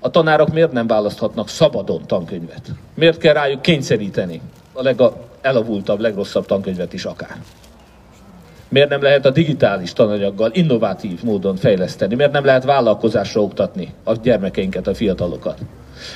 A 0.00 0.10
tanárok 0.10 0.52
miért 0.52 0.72
nem 0.72 0.86
választhatnak 0.86 1.48
szabadon 1.48 2.06
tankönyvet? 2.06 2.70
Miért 2.94 3.18
kell 3.18 3.32
rájuk 3.32 3.62
kényszeríteni 3.62 4.40
a 4.72 4.82
legelavultabb, 4.82 6.00
legrosszabb 6.00 6.46
tankönyvet 6.46 6.92
is 6.92 7.04
akár? 7.04 7.36
Miért 8.68 8.88
nem 8.88 9.02
lehet 9.02 9.26
a 9.26 9.30
digitális 9.30 9.92
tananyaggal 9.92 10.50
innovatív 10.52 11.22
módon 11.22 11.56
fejleszteni? 11.56 12.14
Miért 12.14 12.32
nem 12.32 12.44
lehet 12.44 12.64
vállalkozásra 12.64 13.42
oktatni 13.42 13.94
a 14.04 14.12
gyermekeinket, 14.12 14.86
a 14.86 14.94
fiatalokat? 14.94 15.58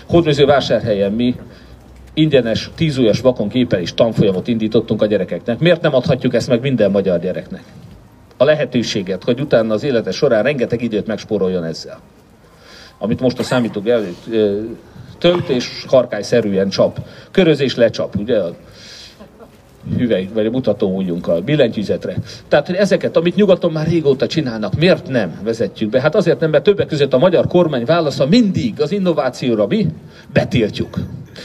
Hódműző 0.06 0.44
vásárhelyen 0.44 1.12
mi 1.12 1.34
ingyenes, 2.14 2.70
tízújas 2.74 3.20
vakon 3.20 3.48
képelés 3.48 3.94
tanfolyamot 3.94 4.48
indítottunk 4.48 5.02
a 5.02 5.06
gyerekeknek. 5.06 5.58
Miért 5.58 5.82
nem 5.82 5.94
adhatjuk 5.94 6.34
ezt 6.34 6.48
meg 6.48 6.60
minden 6.60 6.90
magyar 6.90 7.20
gyereknek? 7.20 7.62
A 8.36 8.44
lehetőséget, 8.44 9.24
hogy 9.24 9.40
utána 9.40 9.74
az 9.74 9.82
élete 9.82 10.10
során 10.10 10.42
rengeteg 10.42 10.82
időt 10.82 11.06
megspóroljon 11.06 11.64
ezzel 11.64 12.00
amit 13.02 13.20
most 13.20 13.38
a 13.38 13.42
számítógép 13.42 13.92
előtt 13.92 14.24
tölt 15.18 15.48
és 15.48 15.84
harkályszerűen 15.86 16.68
csap. 16.68 16.98
Körözés 17.30 17.74
lecsap, 17.76 18.16
ugye? 18.16 18.40
Hüvely, 19.96 20.28
vagy 20.34 20.50
mutató 20.50 20.96
ujjunkkal, 20.96 21.40
billentyűzetre. 21.40 22.16
Tehát, 22.48 22.66
hogy 22.66 22.74
ezeket, 22.74 23.16
amit 23.16 23.34
nyugaton 23.34 23.72
már 23.72 23.88
régóta 23.88 24.26
csinálnak, 24.26 24.74
miért 24.74 25.08
nem 25.08 25.40
vezetjük 25.42 25.90
be? 25.90 26.00
Hát 26.00 26.14
azért 26.14 26.40
nem, 26.40 26.50
mert 26.50 26.64
többek 26.64 26.86
között 26.86 27.12
a 27.12 27.18
magyar 27.18 27.46
kormány 27.46 27.84
válasza 27.84 28.26
mindig 28.26 28.80
az 28.80 28.92
innovációra 28.92 29.66
mi? 29.66 29.86
Betiltjuk. 30.32 30.98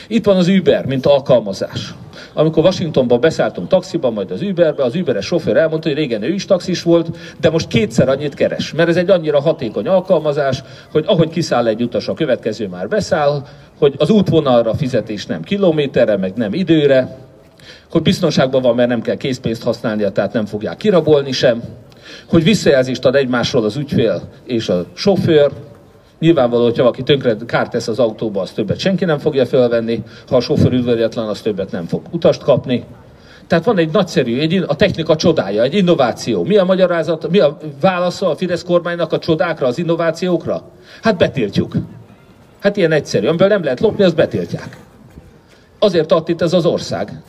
Itt 0.08 0.25
van 0.25 0.38
az 0.38 0.48
Uber, 0.48 0.86
mint 0.86 1.06
alkalmazás. 1.06 1.94
Amikor 2.34 2.63
Washingtonban 2.63 3.20
beszálltunk 3.20 3.68
taxiba, 3.68 4.10
majd 4.10 4.32
az 4.32 4.42
Uberbe, 4.42 4.84
az 4.84 4.96
Uberes 4.96 5.25
sofőr 5.25 5.58
elmondta, 5.58 5.88
hogy 5.88 5.98
régen 5.98 6.24
ő 6.24 6.34
is 6.34 6.46
taxis 6.46 6.84
volt, 6.84 7.18
de 7.39 7.50
most 7.50 7.68
kétszer 7.68 8.10
annyit 8.10 8.34
keres, 8.34 8.74
mert 8.74 8.89
ez 8.89 8.96
egy 8.96 9.10
annyira 9.10 9.42
hatékony 9.42 9.88
alkalmazás, 9.88 10.63
hogy 10.92 11.04
ahogy 11.08 11.30
kiszáll 11.30 11.68
egy 11.68 11.82
utas, 11.82 12.08
a 12.08 12.13
következő 12.13 12.68
már 12.68 12.88
beszáll, 12.88 13.46
hogy 13.77 13.94
az 13.98 14.10
útvonalra 14.10 14.74
fizetés 14.74 15.25
nem 15.25 15.42
kilométerre, 15.42 16.18
meg 16.18 16.34
nem 16.36 16.54
időre, 16.54 17.18
hogy 17.92 18.01
biztonságban 18.01 18.62
van, 18.62 18.75
mert 18.75 18.89
nem 18.89 19.01
kell 19.01 19.15
készpénzt 19.15 19.63
használnia, 19.63 20.12
tehát 20.12 20.34
nem 20.34 20.46
fogják 20.46 20.77
kirabolni 20.77 21.32
sem, 21.32 21.63
hogy 22.25 22.44
visszajelzést 22.44 23.06
ad 23.06 23.15
egymásról 23.15 23.63
az 23.63 23.75
ügyfél 23.75 24.22
és 24.46 24.70
a 24.70 24.86
sofőr, 24.94 25.51
Nyilvánvaló, 26.20 26.63
hogy 26.63 26.75
ha 26.75 26.84
valaki 26.84 27.04
tönkre 27.04 27.36
kárt 27.46 27.72
tesz 27.72 27.88
az 27.88 28.00
autóba, 28.00 28.42
az 28.42 28.51
többet 28.51 28.80
senki 28.80 29.06
nem 29.06 29.18
fogja 29.18 29.46
felvenni, 29.46 30.04
ha 30.27 30.36
a 30.36 30.39
sofőr 30.39 30.74
udvariatlan, 30.74 31.27
az 31.27 31.42
többet 31.42 31.72
nem 31.72 31.86
fog 31.86 32.01
utast 32.12 32.42
kapni. 32.42 32.84
Tehát 33.48 33.65
van 33.65 33.77
egy 33.77 33.92
nagyszerű, 33.92 34.39
egy, 34.39 34.63
a 34.68 34.75
technika 34.75 35.15
csodája, 35.15 35.63
egy 35.63 35.74
innováció. 35.74 36.44
Mi 36.44 36.58
a 36.58 36.63
magyarázat, 36.63 37.30
mi 37.30 37.39
a 37.39 37.58
válasza 37.82 38.30
a 38.30 38.36
Fidesz 38.36 38.63
kormánynak 38.63 39.12
a 39.12 39.20
csodákra, 39.20 39.68
az 39.68 39.77
innovációkra? 39.77 40.72
Hát 41.01 41.18
betiltjuk. 41.18 41.74
Hát 42.60 42.77
ilyen 42.77 42.92
egyszerű. 42.92 43.27
Amiből 43.27 43.48
nem 43.48 43.63
lehet 43.63 43.80
lopni, 43.80 44.04
azt 44.04 44.15
betiltják. 44.15 44.77
Azért 45.80 46.08
tart 46.08 46.27
itt 46.27 46.42
ez 46.42 46.54
az 46.54 46.65
ország. 46.65 47.22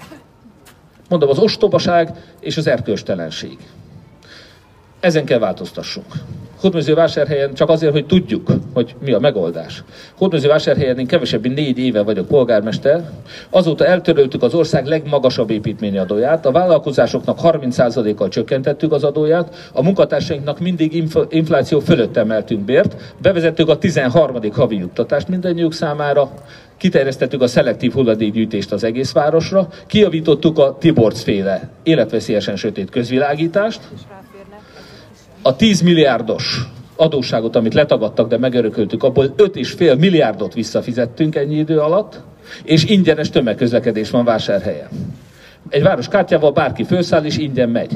Mondom, 1.08 1.28
az 1.28 1.38
ostobaság 1.38 2.34
és 2.40 2.56
az 2.56 2.66
erkölcstelenség. 2.66 3.58
Ezen 5.00 5.24
kell 5.24 5.38
változtassunk. 5.38 6.12
Hódműzővásárhelyen 6.60 7.54
csak 7.54 7.68
azért, 7.68 7.92
hogy 7.92 8.06
tudjuk, 8.06 8.48
hogy 8.74 8.94
mi 9.00 9.12
a 9.12 9.18
megoldás. 9.18 9.84
Hódműzővásárhelyen 10.16 10.98
én 10.98 11.06
kevesebb, 11.06 11.42
mint 11.42 11.54
négy 11.54 11.78
éve 11.78 12.02
vagyok 12.02 12.26
polgármester. 12.26 13.10
Azóta 13.50 13.86
eltöröltük 13.86 14.42
az 14.42 14.54
ország 14.54 14.86
legmagasabb 14.86 15.50
építményi 15.50 15.98
adóját, 15.98 16.46
a 16.46 16.50
vállalkozásoknak 16.50 17.38
30%-kal 17.42 18.28
csökkentettük 18.28 18.92
az 18.92 19.04
adóját, 19.04 19.70
a 19.72 19.82
munkatársainknak 19.82 20.60
mindig 20.60 21.04
infláció 21.28 21.80
fölött 21.80 22.16
emeltünk 22.16 22.64
bért, 22.64 23.14
bevezettük 23.22 23.68
a 23.68 23.78
13. 23.78 24.36
havi 24.52 24.76
juttatást 24.76 25.28
mindannyiuk 25.28 25.72
számára, 25.72 26.30
kiterjesztettük 26.76 27.42
a 27.42 27.46
szelektív 27.46 27.92
hulladékgyűjtést 27.92 28.72
az 28.72 28.84
egész 28.84 29.12
városra, 29.12 29.68
kijavítottuk 29.86 30.58
a 30.58 30.76
Tiborc 30.78 31.22
féle 31.22 31.70
életveszélyesen 31.82 32.56
sötét 32.56 32.90
közvilágítást, 32.90 33.80
a 35.46 35.56
10 35.56 35.80
milliárdos 35.80 36.60
adósságot, 36.96 37.56
amit 37.56 37.74
letagadtak, 37.74 38.28
de 38.28 38.38
megörököltük, 38.38 39.02
abból 39.02 39.34
5,5 39.36 39.98
milliárdot 39.98 40.54
visszafizettünk 40.54 41.34
ennyi 41.34 41.56
idő 41.56 41.78
alatt, 41.78 42.20
és 42.64 42.84
ingyenes 42.84 43.30
tömegközlekedés 43.30 44.10
van 44.10 44.24
vásárhelyen. 44.24 44.88
Egy 45.68 45.82
város 45.82 46.08
kártyával 46.08 46.52
bárki 46.52 46.84
felszáll 46.84 47.24
és 47.24 47.38
ingyen 47.38 47.68
megy. 47.68 47.92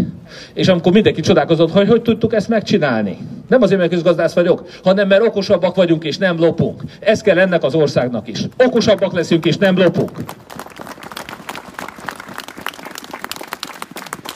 És 0.55 0.69
amikor 0.69 0.93
mindenki 0.93 1.21
csodálkozott, 1.21 1.71
hogy 1.71 1.89
hogy 1.89 2.03
tudtuk 2.03 2.35
ezt 2.35 2.49
megcsinálni. 2.49 3.19
Nem 3.49 3.63
azért, 3.63 3.81
mert 3.81 3.93
közgazdász 3.93 4.35
vagyok, 4.35 4.65
hanem 4.85 5.09
mert 5.09 5.27
okosabbak 5.27 5.75
vagyunk 5.75 6.05
és 6.05 6.19
nem 6.19 6.39
lopunk. 6.39 6.83
Ez 7.01 7.21
kell 7.21 7.39
ennek 7.39 7.63
az 7.63 7.75
országnak 7.75 8.29
is. 8.29 8.41
Okosabbak 8.57 9.13
leszünk 9.13 9.45
és 9.45 9.57
nem 9.57 9.79
lopunk. 9.79 10.11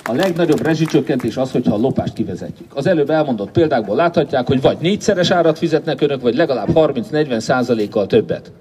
A 0.06 0.12
legnagyobb 0.12 0.62
rezsicsökkentés 0.62 1.36
az, 1.36 1.50
hogyha 1.50 1.74
a 1.74 1.78
lopást 1.78 2.12
kivezetjük. 2.12 2.74
Az 2.74 2.86
előbb 2.86 3.10
elmondott 3.10 3.50
példákból 3.50 3.96
láthatják, 3.96 4.46
hogy 4.46 4.60
vagy 4.60 4.76
négyszeres 4.80 5.30
árat 5.30 5.58
fizetnek 5.58 6.00
önök, 6.00 6.20
vagy 6.20 6.36
legalább 6.36 6.68
30-40 6.74 7.38
százalékkal 7.38 8.06
többet. 8.06 8.52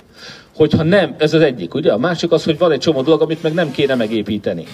Hogyha 0.55 0.83
nem, 0.83 1.15
ez 1.17 1.33
az 1.33 1.41
egyik, 1.41 1.73
ugye? 1.73 1.91
A 1.91 1.97
másik 1.97 2.31
az, 2.31 2.43
hogy 2.43 2.57
van 2.57 2.71
egy 2.71 2.79
csomó 2.79 3.01
dolog, 3.01 3.21
amit 3.21 3.43
meg 3.43 3.53
nem 3.53 3.71
kéne 3.71 3.95
megépíteni. 3.95 4.65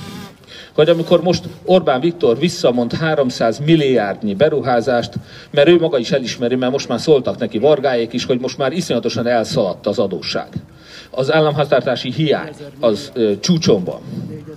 Hogy 0.74 0.90
amikor 0.90 1.22
most 1.22 1.44
Orbán 1.66 2.00
Viktor 2.00 2.40
visszamond 2.40 2.94
300 2.94 3.60
milliárdnyi 3.60 4.34
beruházást, 4.34 5.14
mert 5.52 5.68
ő 5.68 5.78
maga 5.78 5.98
is 5.98 6.12
elismeri, 6.12 6.56
mert 6.56 6.72
most 6.72 6.88
már 6.88 7.00
szóltak 7.00 7.38
neki 7.38 7.58
vargályék 7.58 8.14
is, 8.14 8.26
hogy 8.26 8.40
most 8.40 8.58
már 8.58 8.72
iszonyatosan 8.72 9.28
elszaladt 9.28 9.88
az 9.88 10.00
adósság 10.00 10.48
az 11.12 11.34
államháztartási 11.34 12.12
hiány 12.12 12.51
az 12.80 13.12
csúcson 13.39 13.84
van 13.84 14.00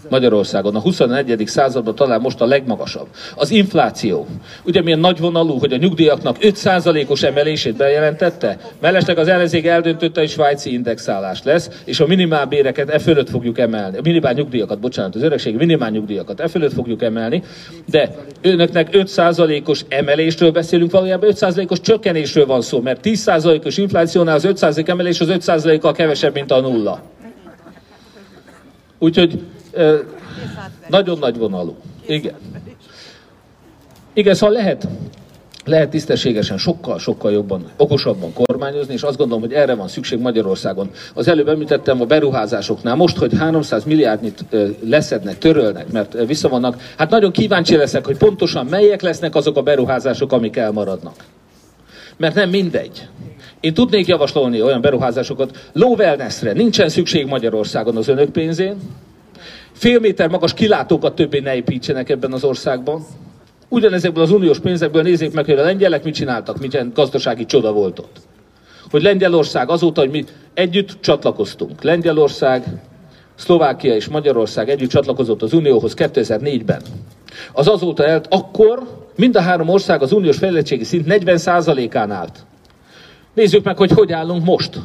Magyarországon. 0.08 0.76
A 0.76 0.80
21. 0.80 1.42
században 1.46 1.94
talán 1.94 2.20
most 2.20 2.40
a 2.40 2.46
legmagasabb. 2.46 3.06
Az 3.34 3.50
infláció. 3.50 4.26
Ugye 4.64 4.82
milyen 4.82 4.98
nagyvonalú, 4.98 5.58
hogy 5.58 5.72
a 5.72 5.76
nyugdíjaknak 5.76 6.36
5%-os 6.40 7.22
emelését 7.22 7.76
bejelentette? 7.76 8.58
Mellesleg 8.80 9.18
az 9.18 9.28
ellenzék 9.28 9.66
eldöntötte, 9.66 10.20
hogy 10.20 10.28
svájci 10.28 10.72
indexálás 10.72 11.42
lesz, 11.42 11.70
és 11.84 12.00
a 12.00 12.06
minimálbéreket 12.06 12.90
e 12.90 12.98
fölött 12.98 13.28
fogjuk 13.28 13.58
emelni. 13.58 13.96
A 13.96 14.00
minimál 14.02 14.32
nyugdíjakat, 14.32 14.78
bocsánat, 14.78 15.14
az 15.14 15.22
öregség 15.22 15.56
minimál 15.56 15.90
nyugdíjakat 15.90 16.40
e 16.40 16.48
fölött 16.48 16.72
fogjuk 16.72 17.02
emelni, 17.02 17.42
de 17.86 18.14
önöknek 18.42 18.88
5%-os 18.92 19.84
emelésről 19.88 20.50
beszélünk, 20.50 20.90
valójában 20.90 21.30
5%-os 21.32 21.80
csökkenésről 21.80 22.46
van 22.46 22.62
szó, 22.62 22.80
mert 22.80 23.00
10%-os 23.02 23.76
inflációnál 23.76 24.34
az 24.34 24.46
5% 24.48 24.88
emelés 24.88 25.20
az 25.20 25.28
5%-kal 25.30 25.92
kevesebb, 25.92 26.36
mint 26.46 26.64
a 26.64 26.68
nulla. 26.68 27.02
Úgyhogy 28.98 29.42
nagyon 30.88 31.18
nagy 31.18 31.38
vonalú. 31.38 31.76
Igen. 32.06 32.34
Igen, 34.12 34.34
szóval 34.34 34.54
lehet, 34.54 34.88
lehet 35.64 35.90
tisztességesen, 35.90 36.58
sokkal, 36.58 36.98
sokkal 36.98 37.32
jobban, 37.32 37.64
okosabban 37.76 38.32
kormányozni, 38.32 38.92
és 38.92 39.02
azt 39.02 39.16
gondolom, 39.16 39.42
hogy 39.42 39.52
erre 39.52 39.74
van 39.74 39.88
szükség 39.88 40.18
Magyarországon. 40.18 40.90
Az 41.14 41.28
előbb 41.28 41.48
említettem 41.48 42.00
a 42.00 42.04
beruházásoknál, 42.04 42.94
most, 42.94 43.16
hogy 43.16 43.38
300 43.38 43.84
milliárdnyit 43.84 44.44
leszednek, 44.84 45.38
törölnek, 45.38 45.92
mert 45.92 46.26
visszavannak, 46.26 46.80
hát 46.96 47.10
nagyon 47.10 47.32
kíváncsi 47.32 47.76
leszek, 47.76 48.06
hogy 48.06 48.16
pontosan 48.16 48.66
melyek 48.66 49.02
lesznek 49.02 49.34
azok 49.34 49.56
a 49.56 49.62
beruházások, 49.62 50.32
amik 50.32 50.56
elmaradnak. 50.56 51.24
Mert 52.16 52.34
nem 52.34 52.50
mindegy. 52.50 53.08
Én 53.62 53.74
tudnék 53.74 54.06
javasolni 54.06 54.62
olyan 54.62 54.80
beruházásokat, 54.80 55.70
low 55.72 55.94
wellnessre, 55.94 56.52
nincsen 56.52 56.88
szükség 56.88 57.26
Magyarországon 57.26 57.96
az 57.96 58.08
önök 58.08 58.30
pénzén, 58.30 58.76
fél 59.72 59.98
méter 59.98 60.28
magas 60.28 60.54
kilátókat 60.54 61.14
többé 61.14 61.38
ne 61.38 61.54
építsenek 61.54 62.08
ebben 62.08 62.32
az 62.32 62.44
országban. 62.44 63.04
Ugyanezekből 63.68 64.22
az 64.22 64.30
uniós 64.30 64.58
pénzekből 64.58 65.02
nézzék 65.02 65.32
meg, 65.32 65.44
hogy 65.44 65.58
a 65.58 65.62
lengyelek 65.62 66.04
mit 66.04 66.14
csináltak, 66.14 66.58
milyen 66.58 66.90
gazdasági 66.94 67.46
csoda 67.46 67.72
volt 67.72 67.98
ott. 67.98 68.16
Hogy 68.90 69.02
Lengyelország 69.02 69.70
azóta, 69.70 70.00
hogy 70.00 70.10
mi 70.10 70.24
együtt 70.54 71.00
csatlakoztunk. 71.00 71.82
Lengyelország, 71.82 72.64
Szlovákia 73.34 73.94
és 73.94 74.08
Magyarország 74.08 74.68
együtt 74.68 74.90
csatlakozott 74.90 75.42
az 75.42 75.52
Unióhoz 75.52 75.94
2004-ben. 75.96 76.82
Az 77.52 77.68
azóta 77.68 78.04
elt, 78.04 78.26
akkor 78.30 78.82
mind 79.16 79.36
a 79.36 79.40
három 79.40 79.68
ország 79.68 80.02
az 80.02 80.12
uniós 80.12 80.36
fejlettségi 80.36 80.84
szint 80.84 81.06
40%-án 81.08 82.10
állt. 82.10 82.44
Nézzük 83.34 83.64
meg, 83.64 83.76
hogy 83.76 83.90
hogy 83.90 84.12
állunk 84.12 84.44
most. 84.44 84.78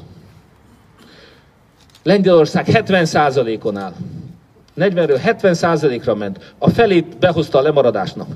Lengyelország 2.04 2.66
70%-on 2.70 3.78
áll. 3.78 3.93
40-ről 4.78 5.19
70%-ra 5.26 6.15
ment. 6.15 6.54
A 6.58 6.69
felét 6.69 7.17
behozta 7.17 7.58
a 7.58 7.62
lemaradásnak. 7.62 8.28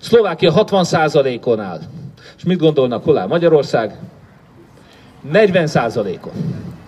Szlovákia 0.00 0.52
60%-on 0.56 1.60
áll. 1.60 1.80
És 2.36 2.44
mit 2.44 2.58
gondolnak, 2.58 3.04
hol 3.04 3.18
áll 3.18 3.26
Magyarország? 3.26 3.98
40%-on. 5.32 6.32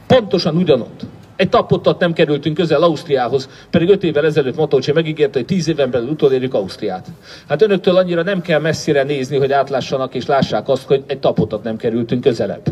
Pontosan 0.06 0.56
ugyanott. 0.56 1.06
Egy 1.40 1.48
tapottat 1.48 1.98
nem 1.98 2.12
kerültünk 2.12 2.56
közel 2.56 2.82
Ausztriához, 2.82 3.48
pedig 3.70 3.88
5 3.88 4.04
évvel 4.04 4.24
ezelőtt 4.24 4.56
Motócsi 4.56 4.92
megígérte, 4.92 5.38
hogy 5.38 5.46
10 5.46 5.68
éven 5.68 5.90
belül 5.90 6.08
utolérjük 6.08 6.54
Ausztriát. 6.54 7.06
Hát 7.48 7.62
önöktől 7.62 7.96
annyira 7.96 8.22
nem 8.22 8.40
kell 8.40 8.60
messzire 8.60 9.02
nézni, 9.02 9.36
hogy 9.36 9.52
átlássanak 9.52 10.14
és 10.14 10.26
lássák 10.26 10.68
azt, 10.68 10.86
hogy 10.86 11.02
egy 11.06 11.18
tapottat 11.18 11.62
nem 11.62 11.76
kerültünk 11.76 12.20
közelebb. 12.20 12.62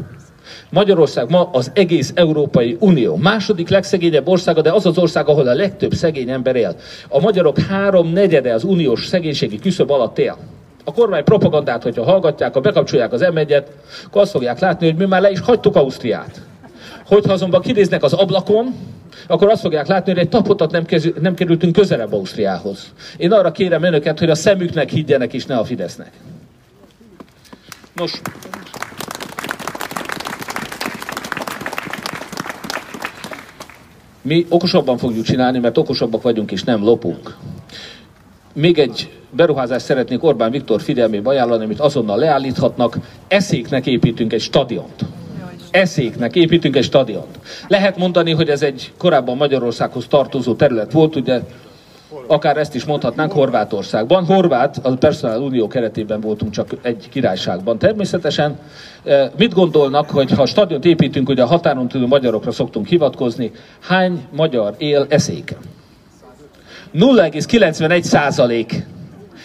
Magyarország 0.70 1.31
ma 1.31 1.48
az 1.52 1.70
egész 1.74 2.12
Európai 2.14 2.76
Unió 2.81 3.16
második 3.16 3.68
legszegényebb 3.68 4.28
országa, 4.28 4.61
de 4.61 4.72
az 4.72 4.87
az 4.87 4.98
ország, 4.98 5.28
ahol 5.28 5.48
a 5.48 5.54
legtöbb 5.54 5.92
szegény 5.92 6.31
ember 6.31 6.57
él. 6.57 6.76
A 7.09 7.20
magyarok 7.20 7.59
három 7.59 8.12
negyede 8.12 8.52
az 8.52 8.64
uniós 8.64 9.07
szegénységi 9.07 9.59
küszöb 9.59 9.90
alatt 9.90 10.18
él. 10.18 10.37
A 10.85 10.92
kormány 10.92 11.24
propagandát, 11.24 11.83
hogyha 11.83 12.04
hallgatják, 12.04 12.54
ha 12.54 12.61
bekapcsolják 12.61 13.12
az 13.12 13.20
m 13.20 13.38
akkor 14.07 14.22
azt 14.22 14.31
fogják 14.31 14.59
látni, 14.59 14.87
hogy 14.87 14.96
mi 14.96 15.04
már 15.04 15.20
le 15.20 15.31
is 15.31 15.40
hagytuk 15.40 15.76
Ausztriát. 15.76 16.47
Hogyha 17.09 17.33
azonban 17.33 17.61
kinéznek 17.61 18.03
az 18.03 18.12
ablakon, 18.12 18.75
akkor 19.27 19.49
azt 19.49 19.61
fogják 19.61 19.87
látni, 19.87 20.12
hogy 20.12 20.21
egy 20.21 20.29
tapotat 20.29 20.71
nem, 20.71 20.85
kezü, 20.85 21.12
nem 21.21 21.35
kerültünk 21.35 21.73
közelebb 21.73 22.12
Ausztriához. 22.12 22.92
Én 23.16 23.33
arra 23.33 23.53
kérem 23.53 23.83
önöket, 23.83 24.18
hogy 24.18 24.31
a 24.31 24.35
szemüknek 24.35 24.90
higgyenek, 24.90 25.33
és 25.33 25.47
ne 25.47 25.57
a 25.57 25.64
Fidesznek. 25.64 26.12
Nos, 27.94 28.21
mi 34.23 34.47
okosabban 34.49 34.99
fogjuk 34.99 35.25
csinálni, 35.25 35.59
mert 35.59 35.79
okosabbak 35.79 36.23
vagyunk, 36.23 36.53
és 36.53 36.62
nem 36.62 36.85
lopunk. 36.85 37.37
Még 38.53 38.79
egy 38.79 39.11
beruházást 39.31 39.85
szeretnék 39.85 40.23
Orbán 40.23 40.51
Viktor 40.51 40.81
figyelmébe 40.81 41.29
ajánlani, 41.29 41.64
amit 41.64 41.81
azonnal 41.81 42.18
leállíthatnak. 42.18 42.99
Eszéknek 43.29 43.87
építünk 43.87 44.33
egy 44.33 44.40
stadiont 44.40 45.05
eszéknek 45.70 46.35
építünk 46.35 46.76
egy 46.76 46.85
stadiont. 46.85 47.38
Lehet 47.68 47.96
mondani, 47.96 48.33
hogy 48.33 48.48
ez 48.48 48.62
egy 48.62 48.92
korábban 48.98 49.37
Magyarországhoz 49.37 50.07
tartozó 50.07 50.54
terület 50.54 50.92
volt, 50.92 51.16
ugye 51.16 51.40
akár 52.26 52.57
ezt 52.57 52.74
is 52.74 52.85
mondhatnánk 52.85 53.33
Horvátországban. 53.33 54.24
Horvát, 54.24 54.78
a 54.83 54.96
Personal 54.96 55.42
Unió 55.42 55.66
keretében 55.66 56.20
voltunk 56.20 56.52
csak 56.52 56.68
egy 56.83 57.09
királyságban. 57.11 57.78
Természetesen 57.78 58.59
eh, 59.04 59.31
mit 59.37 59.54
gondolnak, 59.54 60.11
hogy 60.11 60.31
ha 60.31 60.46
stadiont 60.46 60.85
építünk, 60.85 61.28
ugye 61.28 61.42
a 61.42 61.46
határon 61.46 61.88
túl 61.88 62.07
magyarokra 62.07 62.50
szoktunk 62.50 62.87
hivatkozni, 62.87 63.50
hány 63.81 64.26
magyar 64.37 64.74
él 64.78 65.07
eszéken? 65.09 65.59
0,91 66.94 68.02
százalék. 68.02 68.87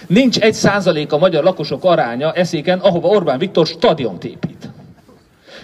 Nincs 0.08 0.40
egy 0.40 0.54
százalék 0.54 1.12
a 1.12 1.18
magyar 1.18 1.44
lakosok 1.44 1.84
aránya 1.84 2.32
eszéken, 2.32 2.80
ahova 2.80 3.08
Orbán 3.08 3.38
Viktor 3.38 3.66
stadiont 3.66 4.24
épít. 4.24 4.70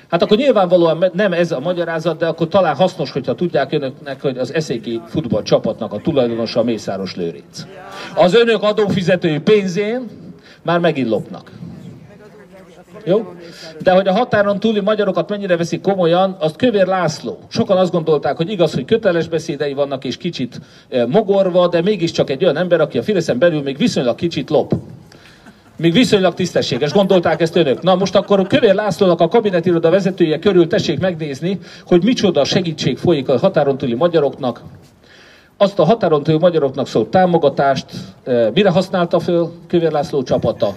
Hát 0.09 0.21
akkor 0.21 0.37
nyilvánvalóan 0.37 1.11
nem 1.13 1.33
ez 1.33 1.51
a 1.51 1.59
magyarázat, 1.59 2.17
de 2.17 2.27
akkor 2.27 2.47
talán 2.47 2.75
hasznos, 2.75 3.11
hogyha 3.11 3.35
tudják 3.35 3.71
önöknek, 3.71 4.21
hogy 4.21 4.37
az 4.37 4.53
eszéki 4.53 5.01
futballcsapatnak 5.07 5.93
a 5.93 5.97
tulajdonosa 5.97 6.63
Mészáros 6.63 7.15
Lőrinc. 7.15 7.63
Az 8.15 8.33
önök 8.33 8.63
adófizetői 8.63 9.39
pénzén 9.39 10.09
már 10.61 10.79
megint 10.79 11.09
lopnak. 11.09 11.51
Jó? 13.05 13.33
De 13.81 13.91
hogy 13.91 14.07
a 14.07 14.13
határon 14.13 14.59
túli 14.59 14.79
magyarokat 14.79 15.29
mennyire 15.29 15.57
veszik 15.57 15.81
komolyan, 15.81 16.35
azt 16.39 16.55
Kövér 16.55 16.87
László. 16.87 17.39
Sokan 17.47 17.77
azt 17.77 17.91
gondolták, 17.91 18.37
hogy 18.37 18.49
igaz, 18.49 18.73
hogy 18.73 18.85
köteles 18.85 19.27
beszédei 19.27 19.73
vannak 19.73 20.03
és 20.03 20.17
kicsit 20.17 20.59
eh, 20.89 21.05
mogorva, 21.05 21.67
de 21.67 21.81
mégiscsak 21.81 22.29
egy 22.29 22.43
olyan 22.43 22.57
ember, 22.57 22.81
aki 22.81 22.97
a 22.97 23.03
Fideszen 23.03 23.39
belül 23.39 23.61
még 23.61 23.77
viszonylag 23.77 24.15
kicsit 24.15 24.49
lop 24.49 24.73
még 25.79 25.93
viszonylag 25.93 26.33
tisztességes. 26.33 26.91
Gondolták 26.91 27.41
ezt 27.41 27.55
önök? 27.55 27.81
Na 27.81 27.95
most 27.95 28.15
akkor 28.15 28.47
Kövér 28.47 28.73
Lászlónak 28.73 29.19
a 29.21 29.27
kabinetiroda 29.27 29.89
vezetője 29.89 30.39
körül 30.39 30.67
tessék 30.67 30.99
megnézni, 30.99 31.59
hogy 31.85 32.03
micsoda 32.03 32.43
segítség 32.43 32.97
folyik 32.97 33.29
a 33.29 33.37
határon 33.37 33.77
túli 33.77 33.93
magyaroknak. 33.93 34.61
Azt 35.57 35.79
a 35.79 35.83
határon 35.83 36.23
túli 36.23 36.37
magyaroknak 36.37 36.87
szólt 36.87 37.07
támogatást, 37.07 37.85
e, 38.23 38.49
mire 38.53 38.69
használta 38.69 39.19
föl 39.19 39.51
Kövér 39.67 39.91
László 39.91 40.23
csapata? 40.23 40.75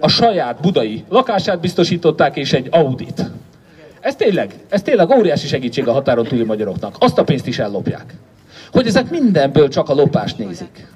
A 0.00 0.08
saját 0.08 0.60
budai 0.60 1.04
lakását 1.08 1.60
biztosították, 1.60 2.36
és 2.36 2.52
egy 2.52 2.68
Audit. 2.70 3.30
Ez 4.00 4.16
tényleg, 4.16 4.54
ez 4.68 4.82
tényleg 4.82 5.10
óriási 5.10 5.46
segítség 5.46 5.88
a 5.88 5.92
határon 5.92 6.24
túli 6.24 6.44
magyaroknak. 6.44 6.96
Azt 6.98 7.18
a 7.18 7.24
pénzt 7.24 7.46
is 7.46 7.58
ellopják. 7.58 8.14
Hogy 8.72 8.86
ezek 8.86 9.10
mindenből 9.10 9.68
csak 9.68 9.88
a 9.88 9.94
lopást 9.94 10.38
nézik. 10.38 10.86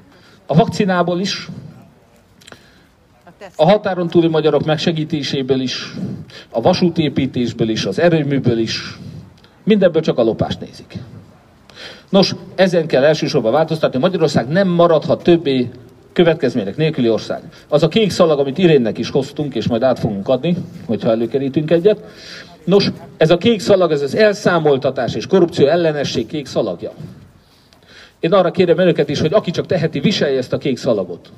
A 0.46 0.54
vakcinából 0.54 1.20
is, 1.20 1.48
a 3.56 3.64
határon 3.64 4.08
túli 4.08 4.28
magyarok 4.28 4.64
megsegítéséből 4.64 5.60
is, 5.60 5.94
a 6.50 6.60
vasútépítésből 6.60 7.68
is, 7.68 7.84
az 7.84 7.98
erőműből 7.98 8.58
is, 8.58 8.98
mindenből 9.64 10.02
csak 10.02 10.18
a 10.18 10.22
lopást 10.22 10.60
nézik. 10.60 10.98
Nos, 12.08 12.34
ezen 12.54 12.86
kell 12.86 13.04
elsősorban 13.04 13.52
változtatni. 13.52 13.98
Magyarország 13.98 14.48
nem 14.48 14.68
maradhat 14.68 15.22
többé 15.22 15.70
következmények 16.12 16.76
nélküli 16.76 17.08
ország. 17.08 17.42
Az 17.68 17.82
a 17.82 17.88
kék 17.88 18.10
szalag, 18.10 18.38
amit 18.38 18.58
Irénnek 18.58 18.98
is 18.98 19.10
hoztunk, 19.10 19.54
és 19.54 19.68
majd 19.68 19.82
át 19.82 19.98
fogunk 19.98 20.28
adni, 20.28 20.56
hogyha 20.86 21.10
előkerítünk 21.10 21.70
egyet. 21.70 22.04
Nos, 22.64 22.90
ez 23.16 23.30
a 23.30 23.38
kék 23.38 23.60
szalag, 23.60 23.92
ez 23.92 24.02
az 24.02 24.14
elszámoltatás 24.14 25.14
és 25.14 25.26
korrupció 25.26 25.66
ellenesség 25.66 26.26
kék 26.26 26.46
szalagja. 26.46 26.92
Én 28.20 28.32
arra 28.32 28.50
kérem 28.50 28.78
önöket 28.78 29.08
is, 29.08 29.20
hogy 29.20 29.32
aki 29.32 29.50
csak 29.50 29.66
teheti, 29.66 30.00
viselje 30.00 30.38
ezt 30.38 30.52
a 30.52 30.58
kék 30.58 30.78
szalagot. 30.78 31.30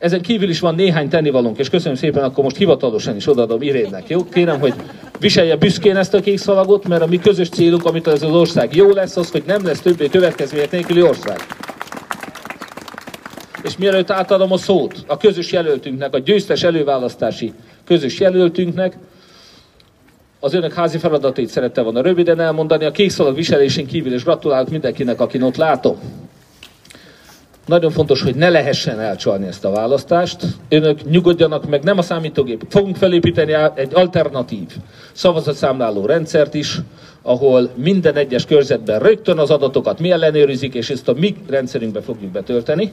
Ezen 0.00 0.22
kívül 0.22 0.48
is 0.48 0.60
van 0.60 0.74
néhány 0.74 1.08
tennivalónk, 1.08 1.58
és 1.58 1.68
köszönöm 1.68 1.96
szépen, 1.96 2.24
akkor 2.24 2.44
most 2.44 2.56
hivatalosan 2.56 3.16
is 3.16 3.28
odaadom 3.28 3.62
Irénnek, 3.62 4.08
jó? 4.08 4.24
Kérem, 4.24 4.60
hogy 4.60 4.74
viselje 5.18 5.56
büszkén 5.56 5.96
ezt 5.96 6.14
a 6.14 6.20
kék 6.20 6.38
szalagot, 6.38 6.88
mert 6.88 7.02
a 7.02 7.06
mi 7.06 7.18
közös 7.18 7.48
célunk, 7.48 7.84
amit 7.84 8.06
az, 8.06 8.22
az 8.22 8.32
ország 8.32 8.76
jó 8.76 8.90
lesz, 8.90 9.16
az, 9.16 9.30
hogy 9.30 9.42
nem 9.46 9.64
lesz 9.64 9.80
többé 9.80 10.08
következmények 10.08 10.70
nélküli 10.70 11.02
ország. 11.02 11.38
És 13.62 13.76
mielőtt 13.76 14.10
átadom 14.10 14.52
a 14.52 14.56
szót 14.56 15.04
a 15.06 15.16
közös 15.16 15.52
jelöltünknek, 15.52 16.14
a 16.14 16.18
győztes 16.18 16.62
előválasztási 16.62 17.52
közös 17.84 18.20
jelöltünknek, 18.20 18.96
az 20.40 20.54
önök 20.54 20.72
házi 20.72 20.98
feladatait 20.98 21.48
szerette 21.48 21.82
volna 21.82 22.02
röviden 22.02 22.40
elmondani. 22.40 22.84
A 22.84 22.90
kék 22.90 23.10
szalag 23.10 23.34
viselésén 23.34 23.86
kívül 23.86 24.12
is 24.12 24.24
gratulálok 24.24 24.70
mindenkinek, 24.70 25.20
akin 25.20 25.42
ott 25.42 25.56
látom. 25.56 25.98
Nagyon 27.70 27.90
fontos, 27.90 28.22
hogy 28.22 28.34
ne 28.34 28.48
lehessen 28.48 29.00
elcsalni 29.00 29.46
ezt 29.46 29.64
a 29.64 29.70
választást. 29.70 30.46
Önök 30.68 31.10
nyugodjanak 31.10 31.68
meg, 31.68 31.82
nem 31.82 31.98
a 31.98 32.02
számítógép. 32.02 32.64
Fogunk 32.68 32.96
felépíteni 32.96 33.52
egy 33.74 33.94
alternatív 33.94 34.68
szavazatszámláló 35.12 36.06
rendszert 36.06 36.54
is, 36.54 36.78
ahol 37.22 37.70
minden 37.74 38.14
egyes 38.14 38.44
körzetben 38.44 38.98
rögtön 38.98 39.38
az 39.38 39.50
adatokat 39.50 40.00
mi 40.00 40.10
ellenőrizik, 40.10 40.74
és 40.74 40.90
ezt 40.90 41.08
a 41.08 41.12
mi 41.12 41.36
rendszerünkbe 41.48 42.00
fogjuk 42.00 42.30
betölteni, 42.30 42.92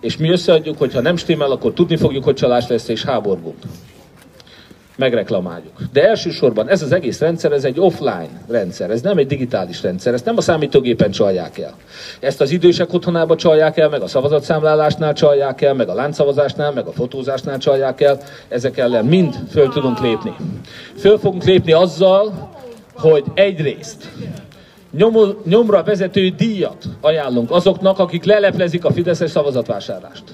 és 0.00 0.16
mi 0.16 0.30
összeadjuk, 0.30 0.78
hogyha 0.78 1.00
nem 1.00 1.16
stimmel, 1.16 1.50
akkor 1.50 1.72
tudni 1.72 1.96
fogjuk, 1.96 2.24
hogy 2.24 2.34
csalás 2.34 2.66
lesz, 2.68 2.88
és 2.88 3.04
háborgunk 3.04 3.56
megreklamáljuk. 4.96 5.72
De 5.92 6.08
elsősorban 6.08 6.68
ez 6.68 6.82
az 6.82 6.92
egész 6.92 7.20
rendszer, 7.20 7.52
ez 7.52 7.64
egy 7.64 7.80
offline 7.80 8.28
rendszer, 8.48 8.90
ez 8.90 9.00
nem 9.00 9.18
egy 9.18 9.26
digitális 9.26 9.82
rendszer, 9.82 10.14
ezt 10.14 10.24
nem 10.24 10.36
a 10.36 10.40
számítógépen 10.40 11.10
csalják 11.10 11.58
el. 11.58 11.74
Ezt 12.20 12.40
az 12.40 12.50
idősek 12.50 12.92
otthonába 12.92 13.36
csalják 13.36 13.76
el, 13.76 13.88
meg 13.88 14.02
a 14.02 14.06
szavazatszámlálásnál 14.06 15.12
csalják 15.12 15.62
el, 15.62 15.74
meg 15.74 15.88
a 15.88 15.94
láncszavazásnál, 15.94 16.72
meg 16.72 16.86
a 16.86 16.92
fotózásnál 16.92 17.58
csalják 17.58 18.00
el, 18.00 18.18
ezek 18.48 18.78
ellen 18.78 19.04
mind 19.04 19.34
föl 19.50 19.68
tudunk 19.68 20.00
lépni. 20.00 20.34
Föl 20.96 21.18
fogunk 21.18 21.44
lépni 21.44 21.72
azzal, 21.72 22.50
hogy 22.94 23.24
egyrészt 23.34 24.08
nyomra 25.44 25.82
vezető 25.82 26.28
díjat 26.28 26.84
ajánlunk 27.00 27.50
azoknak, 27.50 27.98
akik 27.98 28.24
leleplezik 28.24 28.84
a 28.84 28.92
Fideszes 28.92 29.30
szavazatvásárlást. 29.30 30.24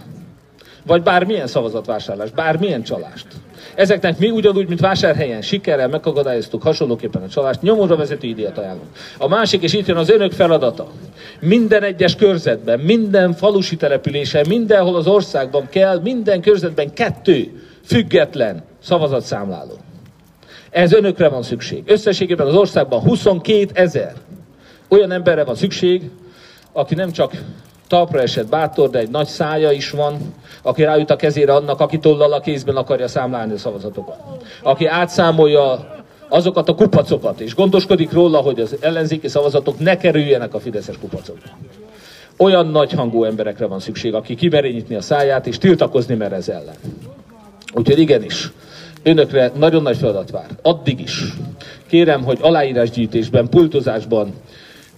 Vagy 0.86 1.02
bármilyen 1.02 1.46
szavazatvásárlást, 1.46 2.34
bármilyen 2.34 2.82
csalást. 2.82 3.26
Ezeknek 3.74 4.18
mi 4.18 4.30
ugyanúgy, 4.30 4.68
mint 4.68 4.80
vásárhelyen 4.80 5.42
sikerrel 5.42 5.88
megakadályoztuk 5.88 6.62
hasonlóképpen 6.62 7.22
a 7.22 7.28
csalást, 7.28 7.62
nyomóra 7.62 7.96
vezető 7.96 8.32
díjat 8.32 8.58
ajánlunk. 8.58 8.88
A 9.18 9.28
másik, 9.28 9.62
és 9.62 9.72
itt 9.72 9.86
jön 9.86 9.96
az 9.96 10.10
önök 10.10 10.32
feladata. 10.32 10.90
Minden 11.40 11.82
egyes 11.82 12.16
körzetben, 12.16 12.80
minden 12.80 13.32
falusi 13.32 13.76
településen, 13.76 14.44
mindenhol 14.48 14.96
az 14.96 15.06
országban 15.06 15.68
kell, 15.70 16.00
minden 16.00 16.40
körzetben 16.40 16.92
kettő 16.92 17.62
független 17.84 18.62
szavazatszámláló. 18.82 19.78
Ez 20.70 20.92
önökre 20.92 21.28
van 21.28 21.42
szükség. 21.42 21.82
Összességében 21.86 22.46
az 22.46 22.54
országban 22.54 23.00
22 23.00 23.66
ezer 23.72 24.12
olyan 24.88 25.12
emberre 25.12 25.44
van 25.44 25.54
szükség, 25.54 26.10
aki 26.72 26.94
nem 26.94 27.10
csak 27.10 27.32
talpra 27.92 28.20
esett 28.20 28.48
bátor, 28.48 28.90
de 28.90 28.98
egy 28.98 29.10
nagy 29.10 29.26
szája 29.26 29.70
is 29.70 29.90
van, 29.90 30.34
aki 30.62 30.82
rájut 30.82 31.10
a 31.10 31.16
kezére 31.16 31.54
annak, 31.54 31.80
aki 31.80 31.98
tollal 31.98 32.32
a 32.32 32.40
kézben 32.40 32.76
akarja 32.76 33.08
számlálni 33.08 33.52
a 33.52 33.58
szavazatokat. 33.58 34.18
Aki 34.62 34.86
átszámolja 34.86 35.94
azokat 36.28 36.68
a 36.68 36.74
kupacokat, 36.74 37.40
és 37.40 37.54
gondoskodik 37.54 38.12
róla, 38.12 38.38
hogy 38.38 38.60
az 38.60 38.76
ellenzéki 38.80 39.28
szavazatok 39.28 39.78
ne 39.78 39.96
kerüljenek 39.96 40.54
a 40.54 40.60
Fideszes 40.60 40.98
kupacokba. 40.98 41.48
Olyan 42.36 42.66
nagy 42.66 42.92
hangú 42.92 43.24
emberekre 43.24 43.66
van 43.66 43.80
szükség, 43.80 44.14
aki 44.14 44.34
kimeré 44.34 44.70
nyitni 44.70 44.94
a 44.94 45.00
száját, 45.00 45.46
és 45.46 45.58
tiltakozni 45.58 46.14
mer 46.14 46.32
ez 46.32 46.48
ellen. 46.48 46.76
Úgyhogy 47.74 47.98
igenis, 47.98 48.52
önökre 49.02 49.52
nagyon 49.54 49.82
nagy 49.82 49.96
feladat 49.96 50.30
vár. 50.30 50.46
Addig 50.62 51.00
is. 51.00 51.22
Kérem, 51.86 52.24
hogy 52.24 52.38
aláírásgyűjtésben, 52.40 53.48
pultozásban, 53.48 54.32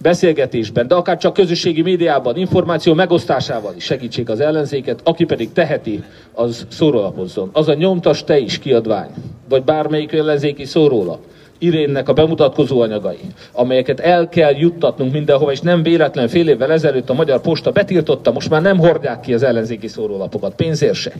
beszélgetésben, 0.05 0.87
de 0.87 0.95
akár 0.95 1.17
csak 1.17 1.33
közösségi 1.33 1.81
médiában, 1.81 2.37
információ 2.37 2.93
megosztásával 2.93 3.73
is 3.75 3.83
segítsék 3.83 4.29
az 4.29 4.39
ellenzéket, 4.39 4.99
aki 5.03 5.25
pedig 5.25 5.51
teheti, 5.51 6.03
az 6.33 6.65
szórólapozzon. 6.69 7.49
Az 7.53 7.67
a 7.67 7.73
nyomtas 7.73 8.23
te 8.23 8.37
is 8.37 8.59
kiadvány, 8.59 9.09
vagy 9.49 9.63
bármelyik 9.63 10.11
ellenzéki 10.11 10.65
szóróla, 10.65 11.19
Irénnek 11.57 12.09
a 12.09 12.13
bemutatkozó 12.13 12.81
anyagai, 12.81 13.19
amelyeket 13.51 13.99
el 13.99 14.29
kell 14.29 14.55
juttatnunk 14.55 15.11
mindenhova, 15.11 15.51
és 15.51 15.59
nem 15.59 15.83
véletlen 15.83 16.27
fél 16.27 16.49
évvel 16.49 16.71
ezelőtt 16.71 17.09
a 17.09 17.13
Magyar 17.13 17.41
Posta 17.41 17.71
betiltotta, 17.71 18.31
most 18.31 18.49
már 18.49 18.61
nem 18.61 18.77
hordják 18.77 19.19
ki 19.19 19.33
az 19.33 19.43
ellenzéki 19.43 19.87
szórólapokat, 19.87 20.55
pénzért 20.55 20.93
se. 20.93 21.11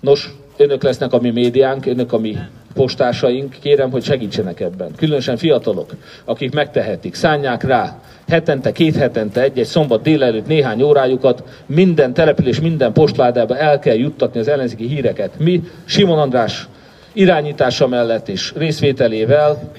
Nos, 0.00 0.34
önök 0.60 0.82
lesznek 0.82 1.12
a 1.12 1.20
mi 1.20 1.30
médiánk, 1.30 1.86
önök 1.86 2.12
a 2.12 2.18
mi 2.18 2.36
postásaink, 2.74 3.56
kérem, 3.60 3.90
hogy 3.90 4.02
segítsenek 4.02 4.60
ebben. 4.60 4.90
Különösen 4.96 5.36
fiatalok, 5.36 5.90
akik 6.24 6.54
megtehetik, 6.54 7.14
szánják 7.14 7.62
rá 7.62 8.00
hetente, 8.28 8.72
két 8.72 8.96
hetente, 8.96 9.40
egy-egy 9.40 9.66
szombat 9.66 10.02
délelőtt 10.02 10.46
néhány 10.46 10.82
órájukat 10.82 11.42
minden 11.66 12.12
település, 12.12 12.60
minden 12.60 12.92
postládába 12.92 13.56
el 13.56 13.78
kell 13.78 13.96
juttatni 13.96 14.40
az 14.40 14.48
ellenzéki 14.48 14.86
híreket. 14.86 15.30
Mi 15.38 15.62
Simon 15.84 16.18
András 16.18 16.68
irányítása 17.12 17.86
mellett 17.86 18.28
és 18.28 18.52
részvételével 18.56 19.72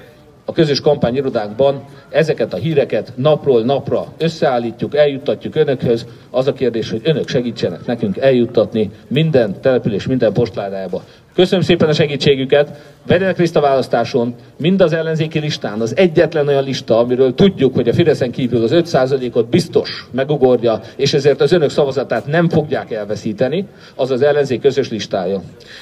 a 0.45 0.51
közös 0.51 0.81
kampányirodánkban 0.81 1.83
ezeket 2.09 2.53
a 2.53 2.57
híreket 2.57 3.13
napról 3.15 3.63
napra 3.63 4.05
összeállítjuk, 4.17 4.95
eljuttatjuk 4.95 5.55
önökhöz. 5.55 6.05
Az 6.29 6.47
a 6.47 6.53
kérdés, 6.53 6.89
hogy 6.89 7.01
önök 7.03 7.27
segítsenek 7.27 7.85
nekünk 7.85 8.17
eljuttatni 8.17 8.91
minden 9.07 9.61
település, 9.61 10.07
minden 10.07 10.33
postládába 10.33 11.03
Köszönöm 11.35 11.63
szépen 11.63 11.89
a 11.89 11.93
segítségüket. 11.93 12.79
Vegyenek 13.07 13.37
részt 13.37 13.55
a 13.55 13.59
választáson, 13.61 14.35
mind 14.57 14.81
az 14.81 14.93
ellenzéki 14.93 15.39
listán, 15.39 15.81
az 15.81 15.97
egyetlen 15.97 16.47
olyan 16.47 16.63
lista, 16.63 16.97
amiről 16.97 17.33
tudjuk, 17.33 17.75
hogy 17.75 17.87
a 17.87 17.93
Fideszen 17.93 18.31
kívül 18.31 18.63
az 18.63 18.71
5%-ot 18.73 19.49
biztos 19.49 20.07
megugorja, 20.11 20.81
és 20.95 21.13
ezért 21.13 21.41
az 21.41 21.51
önök 21.51 21.69
szavazatát 21.69 22.25
nem 22.25 22.49
fogják 22.49 22.91
elveszíteni, 22.91 23.65
az 23.95 24.11
az 24.11 24.21
ellenzék 24.21 24.61
közös 24.61 24.89
listája. 24.89 25.41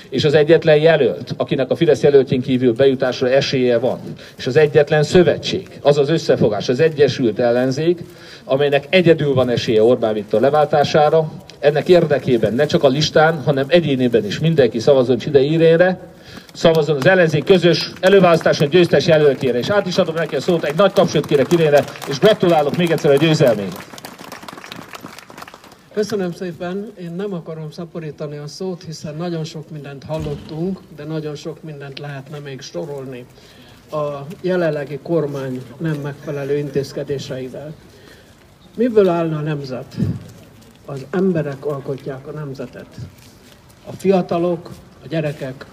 És 0.10 0.24
az 0.24 0.34
egyetlen 0.34 0.78
jelölt, 0.78 1.34
akinek 1.38 1.70
a 1.70 1.76
Fidesz 1.76 2.04
jelöltjén 2.04 2.42
kívül 2.42 2.74
bejutásra 2.74 3.30
esélye 3.30 3.78
van, 3.78 4.00
és 4.38 4.48
az 4.48 4.56
egyetlen 4.56 5.04
szövetség, 5.04 5.68
az 5.82 5.98
az 5.98 6.10
összefogás, 6.10 6.70
az 6.70 6.80
Egyesült 6.80 7.40
Ellenzék, 7.40 8.04
amelynek 8.44 8.86
egyedül 8.90 9.34
van 9.34 9.50
esélye 9.50 9.84
Orbán 9.84 10.14
Viktor 10.14 10.42
leváltására, 10.42 11.32
ennek 11.60 11.88
érdekében 11.88 12.54
ne 12.54 12.66
csak 12.66 12.84
a 12.84 12.88
listán, 12.88 13.44
hanem 13.44 13.66
egyénében 13.68 14.26
is 14.26 14.40
mindenki 14.40 14.80
szavazzon 14.80 15.18
Cside 15.18 15.40
Irénre, 15.40 16.00
szavazzon 16.54 16.96
az 16.96 17.06
ellenzék 17.06 17.44
közös 17.44 17.92
előválasztáson 18.00 18.70
győztes 18.70 19.08
jelöltjére. 19.08 19.58
És 19.58 19.70
át 19.70 19.88
is 19.88 19.98
adom 19.98 20.16
neki 20.16 20.36
a 20.36 20.42
szót, 20.42 20.64
egy 20.64 20.76
nagy 20.76 20.94
tapsot 20.94 21.26
kérek 21.26 21.52
Irénre, 21.52 21.84
és 22.08 22.20
gratulálok 22.20 22.78
még 22.78 22.92
egyszer 22.92 23.12
a 23.12 23.16
győzelmét. 23.16 23.78
Köszönöm 25.94 26.34
szépen, 26.34 26.92
én 27.00 27.12
nem 27.12 27.34
akarom 27.34 27.72
szaporítani 27.72 28.38
a 28.38 28.48
szót, 28.48 28.84
hiszen 28.84 29.16
nagyon 29.16 29.44
sok 29.44 29.70
mindent 29.70 30.04
hallottunk, 30.04 30.80
de 30.96 31.04
nagyon 31.04 31.36
sok 31.36 31.64
mindent 31.64 32.00
lehetne 32.00 32.38
még 32.40 32.62
sorolni 32.62 33.26
a 33.92 34.26
jelenlegi 34.42 35.00
kormány 35.04 35.62
nem 35.78 35.96
megfelelő 35.96 36.58
intézkedéseivel. 36.58 37.74
Miből 38.76 39.10
állna 39.10 39.38
a 39.38 39.42
nemzet? 39.42 39.96
Az 40.90 41.06
emberek 41.10 41.66
alkotják 41.66 42.28
a 42.28 42.32
nemzetet. 42.32 42.88
A 43.86 43.92
fiatalok, 43.92 44.70
a 45.04 45.08
gyerekek, 45.08 45.66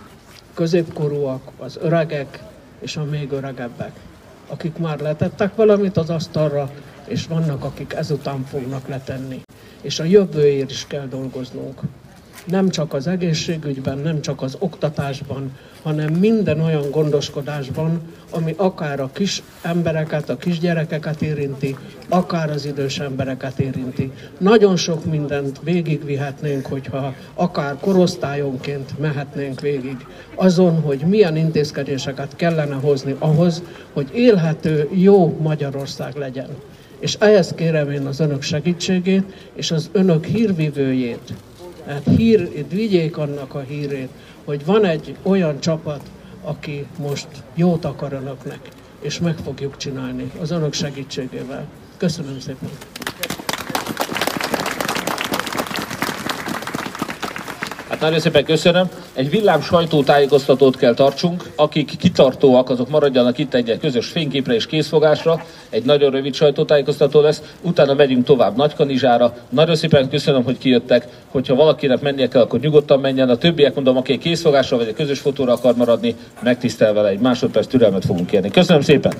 középkorúak, 0.55 1.51
az 1.59 1.79
öregek 1.83 2.43
és 2.79 2.97
a 2.97 3.05
még 3.05 3.33
öregebbek, 3.33 4.01
akik 4.49 4.79
már 4.79 5.01
letettek 5.01 5.55
valamit 5.55 5.97
az 5.97 6.11
asztalra, 6.11 6.71
és 7.07 7.27
vannak, 7.27 7.65
akik 7.65 7.93
ezután 7.93 8.45
fognak 8.45 8.89
letenni. 8.89 9.43
És 9.81 9.99
a 9.99 10.05
jövőért 10.05 10.71
is 10.71 10.87
kell 10.87 11.07
dolgoznunk. 11.07 11.81
Nem 12.45 12.69
csak 12.69 12.95
az 12.95 13.07
egészségügyben, 13.07 13.99
nem 13.99 14.21
csak 14.21 14.43
az 14.43 14.57
oktatásban, 14.59 15.51
hanem 15.83 16.13
minden 16.13 16.61
olyan 16.61 16.91
gondoskodásban, 16.91 18.01
ami 18.31 18.55
akár 18.57 19.01
a 19.01 19.11
kis 19.13 19.43
embereket, 19.63 20.29
a 20.29 20.37
kisgyerekeket 20.37 21.23
érinti, 21.23 21.77
akár 22.09 22.51
az 22.51 22.67
idős 22.67 22.99
embereket 22.99 23.59
érinti. 23.59 24.13
Nagyon 24.39 24.77
sok 24.77 25.05
mindent 25.05 25.61
végigvihetnénk, 25.63 26.67
hogyha 26.67 27.15
akár 27.35 27.77
korosztályonként 27.81 28.99
mehetnénk 28.99 29.61
végig 29.61 30.07
azon, 30.35 30.81
hogy 30.81 30.99
milyen 30.99 31.37
intézkedéseket 31.37 32.37
kellene 32.37 32.75
hozni 32.75 33.17
ahhoz, 33.19 33.63
hogy 33.93 34.11
élhető, 34.15 34.89
jó 34.93 35.37
Magyarország 35.41 36.15
legyen. 36.15 36.49
És 36.99 37.17
ehhez 37.21 37.53
kérem 37.55 37.91
én 37.91 38.07
az 38.07 38.21
önök 38.21 38.43
segítségét, 38.43 39.23
és 39.55 39.71
az 39.71 39.89
önök 39.93 40.25
hírvivőjét, 40.25 41.33
hát 41.87 42.03
hír, 42.17 42.67
vigyék 42.69 43.17
annak 43.17 43.55
a 43.55 43.61
hírét, 43.61 44.09
hogy 44.45 44.65
van 44.65 44.85
egy 44.85 45.17
olyan 45.23 45.61
csapat, 45.61 46.01
aki 46.43 46.87
most 46.99 47.29
jót 47.55 47.85
akar 47.85 48.13
önöknek, 48.13 48.61
és 49.01 49.19
meg 49.19 49.37
fogjuk 49.37 49.77
csinálni 49.77 50.31
az 50.41 50.51
önök 50.51 50.73
segítségével. 50.73 51.67
Köszönöm 51.97 52.41
szépen! 52.41 52.69
Hát 57.89 58.01
nagyon 58.01 58.19
szépen 58.21 58.45
köszönöm. 58.45 58.91
Egy 59.15 59.31
villám 59.31 59.61
sajtótájékoztatót 59.61 60.77
kell 60.77 60.95
tartsunk. 60.95 61.51
Akik 61.57 61.97
kitartóak, 61.97 62.71
azok 62.71 62.89
maradjanak 62.89 63.39
itt 63.39 63.55
egy 63.55 63.79
közös 63.81 64.07
fényképre 64.07 64.55
és 64.55 64.67
készfogásra. 64.67 65.45
Egy 65.71 65.85
nagyon 65.85 66.11
rövid 66.11 66.35
sajtótájékoztató 66.35 67.21
lesz. 67.21 67.43
Utána 67.63 67.95
megyünk 67.95 68.25
tovább 68.25 68.57
Nagykanizsára. 68.57 69.37
Nagyon 69.49 69.77
szépen 69.77 70.09
köszönöm, 70.09 70.45
hogy 70.45 70.59
kijöttek. 70.59 71.07
Hogyha 71.31 71.55
valakinek 71.55 72.01
mennie 72.01 72.29
kell, 72.29 72.43
akkor 72.43 72.61
nyugodtan 72.61 73.01
menjen. 73.01 73.29
A 73.29 73.37
többiek 73.37 73.75
mondom, 73.75 73.97
aki 73.97 74.19
készfogásra 74.19 74.77
vagy 74.77 74.89
a 74.89 74.95
közös 74.95 75.19
fotóra 75.19 75.53
akar 75.53 75.77
maradni, 75.77 76.15
megtisztelve 76.43 77.09
egy 77.09 77.21
másodperc 77.21 77.67
türelmet 77.67 78.05
fogunk 78.05 78.27
kérni. 78.27 78.51
Köszönöm 78.51 78.83
szépen! 78.83 79.13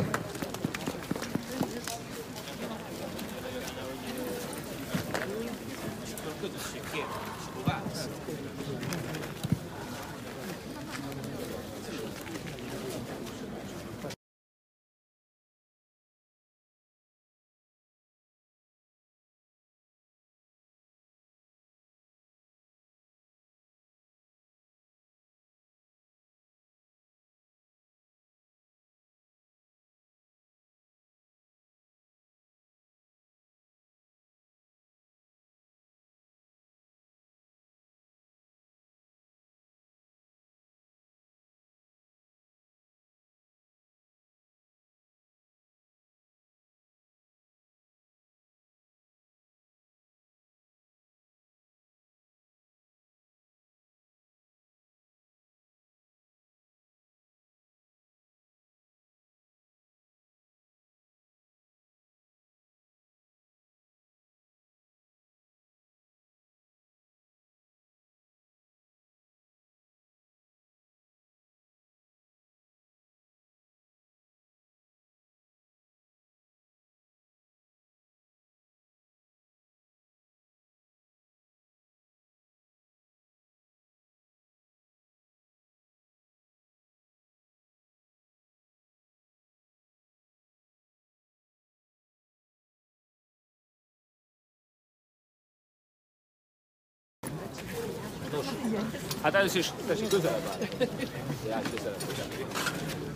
Hát 99.23 99.35
először 99.35 99.59
is, 99.59 99.71
tessék, 99.87 100.09
közelebb 100.09 100.41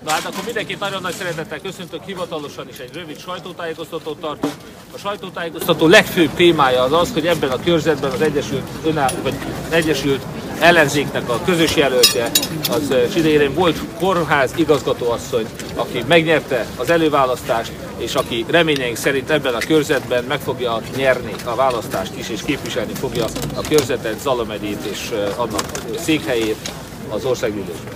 Na 0.05 0.11
hát 0.11 0.25
akkor 0.25 0.45
mindenkit 0.45 0.79
nagyon 0.79 1.03
nagy 1.03 1.15
szeretettel 1.15 1.61
köszöntök, 1.61 2.03
hivatalosan 2.05 2.69
is 2.69 2.79
egy 2.79 2.95
rövid 2.95 3.19
sajtótájékoztatót 3.19 4.21
tartunk. 4.21 4.53
A 4.95 4.99
sajtótájékoztató 4.99 5.87
legfőbb 5.87 6.31
témája 6.35 6.83
az 6.83 6.93
az, 6.93 7.13
hogy 7.13 7.27
ebben 7.27 7.51
a 7.51 7.61
körzetben 7.61 8.11
az 8.11 8.21
Egyesült, 8.21 8.63
Önáll, 8.85 9.13
vagy 9.23 9.35
Egyesült 9.71 10.23
ellenzéknek 10.61 11.29
a 11.29 11.41
közös 11.45 11.77
jelöltje, 11.77 12.31
az 12.71 13.17
idején 13.17 13.55
volt 13.55 13.79
kórház 13.99 14.53
igazgatóasszony, 14.57 15.47
aki 15.75 16.05
megnyerte 16.09 16.67
az 16.77 16.91
előválasztást, 16.91 17.73
és 18.01 18.15
aki 18.15 18.45
reményeink 18.49 18.97
szerint 18.97 19.31
ebben 19.31 19.55
a 19.55 19.59
körzetben 19.59 20.25
meg 20.25 20.41
fogja 20.41 20.81
nyerni 20.97 21.35
a 21.45 21.55
választást 21.55 22.13
is, 22.17 22.29
és 22.29 22.43
képviselni 22.43 22.95
fogja 22.95 23.25
a 23.55 23.61
körzetet, 23.69 24.21
Zalamedét 24.21 24.85
és 24.91 25.11
annak 25.37 25.63
székhelyét 25.99 26.71
az 27.09 27.25
országgyűlésben. 27.25 27.95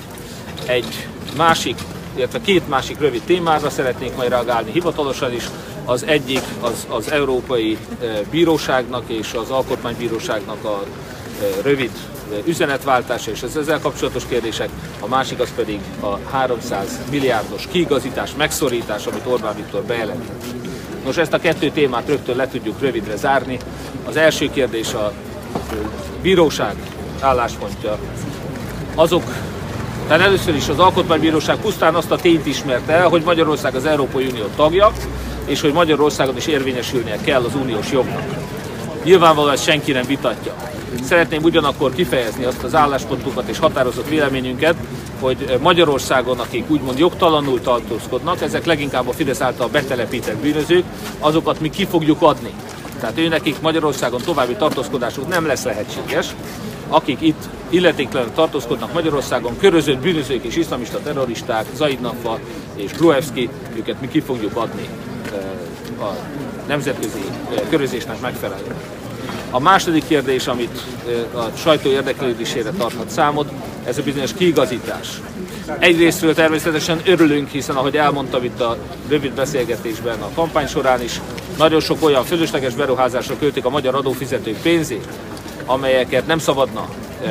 Egy 0.67 1.07
másik, 1.37 1.79
illetve 2.17 2.41
két 2.41 2.69
másik 2.69 2.99
rövid 2.99 3.23
témára 3.23 3.71
szeretnénk 3.71 4.17
majd 4.17 4.29
reagálni 4.29 4.71
hivatalosan 4.71 5.35
is. 5.35 5.45
Az 5.85 6.05
egyik 6.07 6.43
az, 6.61 6.87
az 6.89 7.11
Európai 7.11 7.79
Bíróságnak 8.31 9.05
és 9.07 9.33
az 9.33 9.51
Alkotmánybíróságnak 9.51 10.65
a 10.65 10.85
rövid 11.63 11.91
üzenetváltása 12.45 13.31
és 13.31 13.43
az 13.43 13.57
ezzel 13.57 13.81
kapcsolatos 13.81 14.27
kérdések, 14.27 14.69
a 15.01 15.07
másik 15.07 15.41
az 15.41 15.53
pedig 15.57 15.81
a 16.01 16.19
300 16.31 17.01
milliárdos 17.11 17.67
kiigazítás, 17.71 18.31
megszorítás, 18.37 19.07
amit 19.07 19.27
Orbán 19.27 19.57
Viktor 19.57 19.83
bejelent. 19.83 20.25
Nos, 21.05 21.17
ezt 21.17 21.33
a 21.33 21.39
kettő 21.39 21.71
témát 21.71 22.09
rögtön 22.09 22.37
le 22.37 22.49
tudjuk 22.49 22.81
rövidre 22.81 23.17
zárni. 23.17 23.59
Az 24.05 24.17
első 24.17 24.51
kérdés 24.51 24.95
a 24.95 25.13
bíróság 26.23 26.75
álláspontja. 27.21 27.99
Azok, 28.95 29.23
tehát 30.07 30.23
először 30.23 30.55
is 30.55 30.69
az 30.69 30.79
Alkotmánybíróság 30.79 31.57
pusztán 31.57 31.95
azt 31.95 32.11
a 32.11 32.17
tényt 32.17 32.47
ismerte 32.47 32.93
el, 32.93 33.09
hogy 33.09 33.23
Magyarország 33.23 33.75
az 33.75 33.85
Európai 33.85 34.27
Unió 34.27 34.45
tagja, 34.57 34.93
és 35.45 35.61
hogy 35.61 35.73
Magyarországon 35.73 36.37
is 36.37 36.47
érvényesülnie 36.47 37.17
kell 37.25 37.43
az 37.45 37.55
uniós 37.55 37.93
jognak. 37.93 38.23
Nyilvánvalóan 39.05 39.53
ezt 39.53 39.63
senki 39.63 39.93
nem 39.93 40.07
vitatja. 40.07 40.55
Szeretném 41.03 41.43
ugyanakkor 41.43 41.95
kifejezni 41.95 42.45
azt 42.45 42.63
az 42.63 42.75
álláspontunkat 42.75 43.49
és 43.49 43.59
határozott 43.59 44.09
véleményünket, 44.09 44.75
hogy 45.21 45.59
Magyarországon, 45.61 46.39
akik 46.39 46.71
úgymond 46.71 46.99
jogtalanul 46.99 47.61
tartózkodnak, 47.61 48.43
ezek 48.43 48.65
leginkább 48.65 49.09
a 49.09 49.13
Fidesz 49.13 49.41
által 49.41 49.69
betelepített 49.69 50.37
bűnözők, 50.37 50.85
azokat 51.19 51.61
mi 51.61 51.71
ki 51.71 51.85
fogjuk 51.85 52.23
adni. 52.23 52.51
Tehát 53.01 53.19
őnekik 53.19 53.61
Magyarországon 53.61 54.21
további 54.21 54.55
tartózkodásuk 54.55 55.29
nem 55.29 55.47
lesz 55.47 55.65
lehetséges. 55.65 56.35
Akik 56.89 57.21
itt 57.21 57.49
illetéktelenül 57.69 58.33
tartózkodnak 58.33 58.93
Magyarországon, 58.93 59.57
körözött 59.59 59.99
bűnözők 59.99 60.45
és 60.45 60.57
iszlamista 60.57 61.01
terroristák, 61.03 61.67
Zaid 61.75 62.01
Nafa 62.01 62.39
és 62.75 62.93
Gruevski, 62.93 63.49
őket 63.77 64.01
mi 64.01 64.09
ki 64.09 64.21
fogjuk 64.21 64.57
adni 64.57 64.89
eh, 65.33 66.07
a 66.07 66.17
nemzetközi 66.67 67.25
eh, 67.51 67.63
körözésnek 67.71 68.21
megfelelően. 68.21 68.94
A 69.51 69.59
második 69.59 70.07
kérdés, 70.07 70.47
amit 70.47 70.81
a 71.35 71.57
sajtó 71.57 71.91
érdeklődésére 71.91 72.71
tarthat 72.71 73.11
számot, 73.11 73.51
ez 73.85 73.99
a 73.99 74.03
bizonyos 74.03 74.33
kiigazítás. 74.35 75.09
Egyrésztről 75.79 76.35
természetesen 76.35 77.01
örülünk, 77.07 77.49
hiszen 77.49 77.77
ahogy 77.77 77.97
elmondtam 77.97 78.45
itt 78.45 78.61
a 78.61 78.77
rövid 79.09 79.33
beszélgetésben 79.33 80.21
a 80.21 80.31
kampány 80.35 80.67
során 80.67 81.03
is, 81.03 81.21
nagyon 81.59 81.81
sok 81.81 82.03
olyan 82.03 82.25
fölösleges 82.25 82.75
beruházásra 82.75 83.39
költik 83.39 83.65
a 83.65 83.71
magyar 83.71 83.95
adófizetők 83.95 84.57
pénzét, 84.63 85.09
amelyeket 85.67 86.27
nem 86.27 86.39
szabadna 86.39 86.89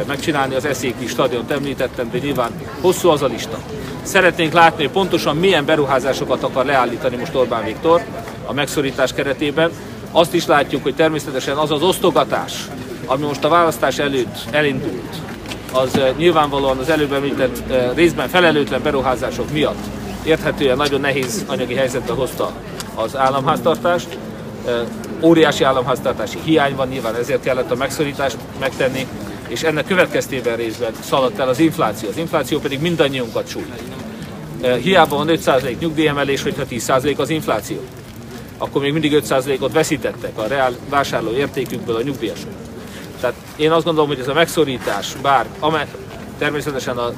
megcsinálni, 0.07 0.55
az 0.55 0.65
eszéki 0.65 1.07
stadiont 1.07 1.51
említettem, 1.51 2.09
de 2.11 2.17
nyilván 2.17 2.51
hosszú 2.81 3.09
az 3.09 3.21
a 3.21 3.27
lista. 3.27 3.59
Szeretnénk 4.03 4.53
látni, 4.53 4.83
hogy 4.83 4.93
pontosan 4.93 5.37
milyen 5.37 5.65
beruházásokat 5.65 6.43
akar 6.43 6.65
leállítani 6.65 7.15
most 7.15 7.35
Orbán 7.35 7.63
Viktor 7.63 8.01
a 8.45 8.53
megszorítás 8.53 9.13
keretében, 9.13 9.71
azt 10.15 10.33
is 10.33 10.45
látjuk, 10.45 10.83
hogy 10.83 10.95
természetesen 10.95 11.57
az 11.57 11.71
az 11.71 11.81
osztogatás, 11.81 12.67
ami 13.05 13.25
most 13.25 13.43
a 13.43 13.49
választás 13.49 13.97
előtt 13.97 14.37
elindult, 14.51 15.15
az 15.71 15.99
nyilvánvalóan 16.17 16.77
az 16.77 16.89
előbb 16.89 17.13
említett 17.13 17.61
részben 17.95 18.29
felelőtlen 18.29 18.81
beruházások 18.81 19.51
miatt 19.51 19.85
érthetően 20.25 20.77
nagyon 20.77 21.01
nehéz 21.01 21.45
anyagi 21.47 21.73
helyzetbe 21.73 22.13
hozta 22.13 22.51
az 22.95 23.17
államháztartást. 23.17 24.17
Óriási 25.21 25.63
államháztartási 25.63 26.37
hiány 26.43 26.75
van, 26.75 26.87
nyilván 26.87 27.15
ezért 27.15 27.43
kellett 27.43 27.71
a 27.71 27.75
megszorítást 27.75 28.37
megtenni, 28.59 29.07
és 29.47 29.63
ennek 29.63 29.85
következtében 29.85 30.55
részben 30.55 30.91
szaladt 30.99 31.39
el 31.39 31.47
az 31.47 31.59
infláció. 31.59 32.09
Az 32.09 32.17
infláció 32.17 32.59
pedig 32.59 32.81
mindannyiunkat 32.81 33.47
sújt. 33.47 33.81
Hiába 34.81 35.15
van 35.15 35.27
5% 35.29 35.77
nyugdíjemelés, 35.79 36.43
hogyha 36.43 36.63
10% 36.69 37.17
az 37.17 37.29
infláció. 37.29 37.77
Akkor 38.57 38.81
még 38.81 38.91
mindig 38.91 39.21
5%-ot 39.27 39.73
veszítettek 39.73 40.37
a 40.37 40.47
reál 40.47 40.73
vásárló 40.89 41.31
értékükből 41.31 41.95
a 41.95 42.01
nyugdíjasok. 42.01 42.51
Tehát 43.19 43.35
én 43.55 43.71
azt 43.71 43.85
gondolom, 43.85 44.09
hogy 44.09 44.19
ez 44.19 44.27
a 44.27 44.33
megszorítás, 44.33 45.15
bár 45.21 45.45
amely, 45.59 45.87
természetesen 46.37 46.97
a 46.97 47.11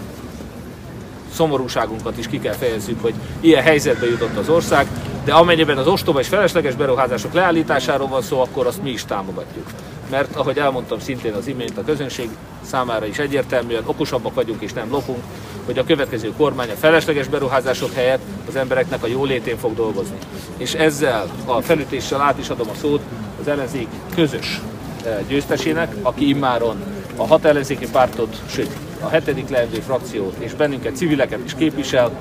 szomorúságunkat 1.33 2.17
is 2.17 2.27
ki 2.27 2.39
kell 2.39 2.53
fejezzük, 2.53 3.01
hogy 3.01 3.13
ilyen 3.39 3.63
helyzetbe 3.63 4.05
jutott 4.05 4.37
az 4.37 4.49
ország, 4.49 4.87
de 5.25 5.33
amennyiben 5.33 5.77
az 5.77 5.87
ostoba 5.87 6.19
és 6.19 6.27
felesleges 6.27 6.75
beruházások 6.75 7.33
leállításáról 7.33 8.07
van 8.07 8.21
szó, 8.21 8.41
akkor 8.41 8.67
azt 8.67 8.81
mi 8.81 8.89
is 8.89 9.05
támogatjuk. 9.05 9.67
Mert 10.09 10.35
ahogy 10.35 10.57
elmondtam 10.57 10.99
szintén 10.99 11.33
az 11.33 11.47
imént 11.47 11.77
a 11.77 11.83
közönség 11.83 12.29
számára 12.61 13.05
is 13.05 13.17
egyértelműen 13.17 13.83
okosabbak 13.85 14.33
vagyunk 14.33 14.61
és 14.61 14.73
nem 14.73 14.89
lopunk, 14.89 15.23
hogy 15.65 15.77
a 15.77 15.83
következő 15.83 16.33
kormány 16.37 16.69
a 16.69 16.75
felesleges 16.75 17.27
beruházások 17.27 17.93
helyett 17.93 18.21
az 18.47 18.55
embereknek 18.55 19.03
a 19.03 19.07
jólétén 19.07 19.57
fog 19.57 19.75
dolgozni. 19.75 20.17
És 20.57 20.73
ezzel 20.73 21.27
a 21.45 21.61
felütéssel 21.61 22.21
át 22.21 22.39
is 22.39 22.49
adom 22.49 22.69
a 22.69 22.75
szót 22.81 23.01
az 23.41 23.47
ellenzék 23.47 23.87
közös 24.15 24.61
eh, 25.05 25.17
győztesének, 25.27 25.95
aki 26.01 26.27
immáron 26.27 26.83
a 27.15 27.27
hat 27.27 27.45
ellenzéki 27.45 27.87
pártot, 27.89 28.41
sőt 28.49 28.75
a 29.01 29.07
hetedik 29.07 29.49
leendő 29.49 29.79
frakciót 29.79 30.35
és 30.39 30.53
bennünket 30.53 30.95
civileket 30.95 31.39
is 31.45 31.55
képvisel. 31.55 32.11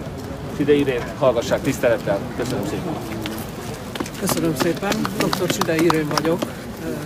Side 0.56 0.72
Irén, 0.72 1.02
hallgassák 1.18 1.62
tisztelettel. 1.62 2.18
Köszönöm 2.36 2.64
szépen. 2.66 2.94
Köszönöm 4.20 4.54
szépen. 4.56 4.92
Dr. 5.18 5.50
Side 5.50 5.74
Irén 5.74 6.08
vagyok. 6.08 6.38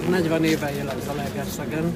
40 0.09 0.45
éve 0.45 0.75
élek 0.75 0.97
Zalaegerszegen. 1.05 1.93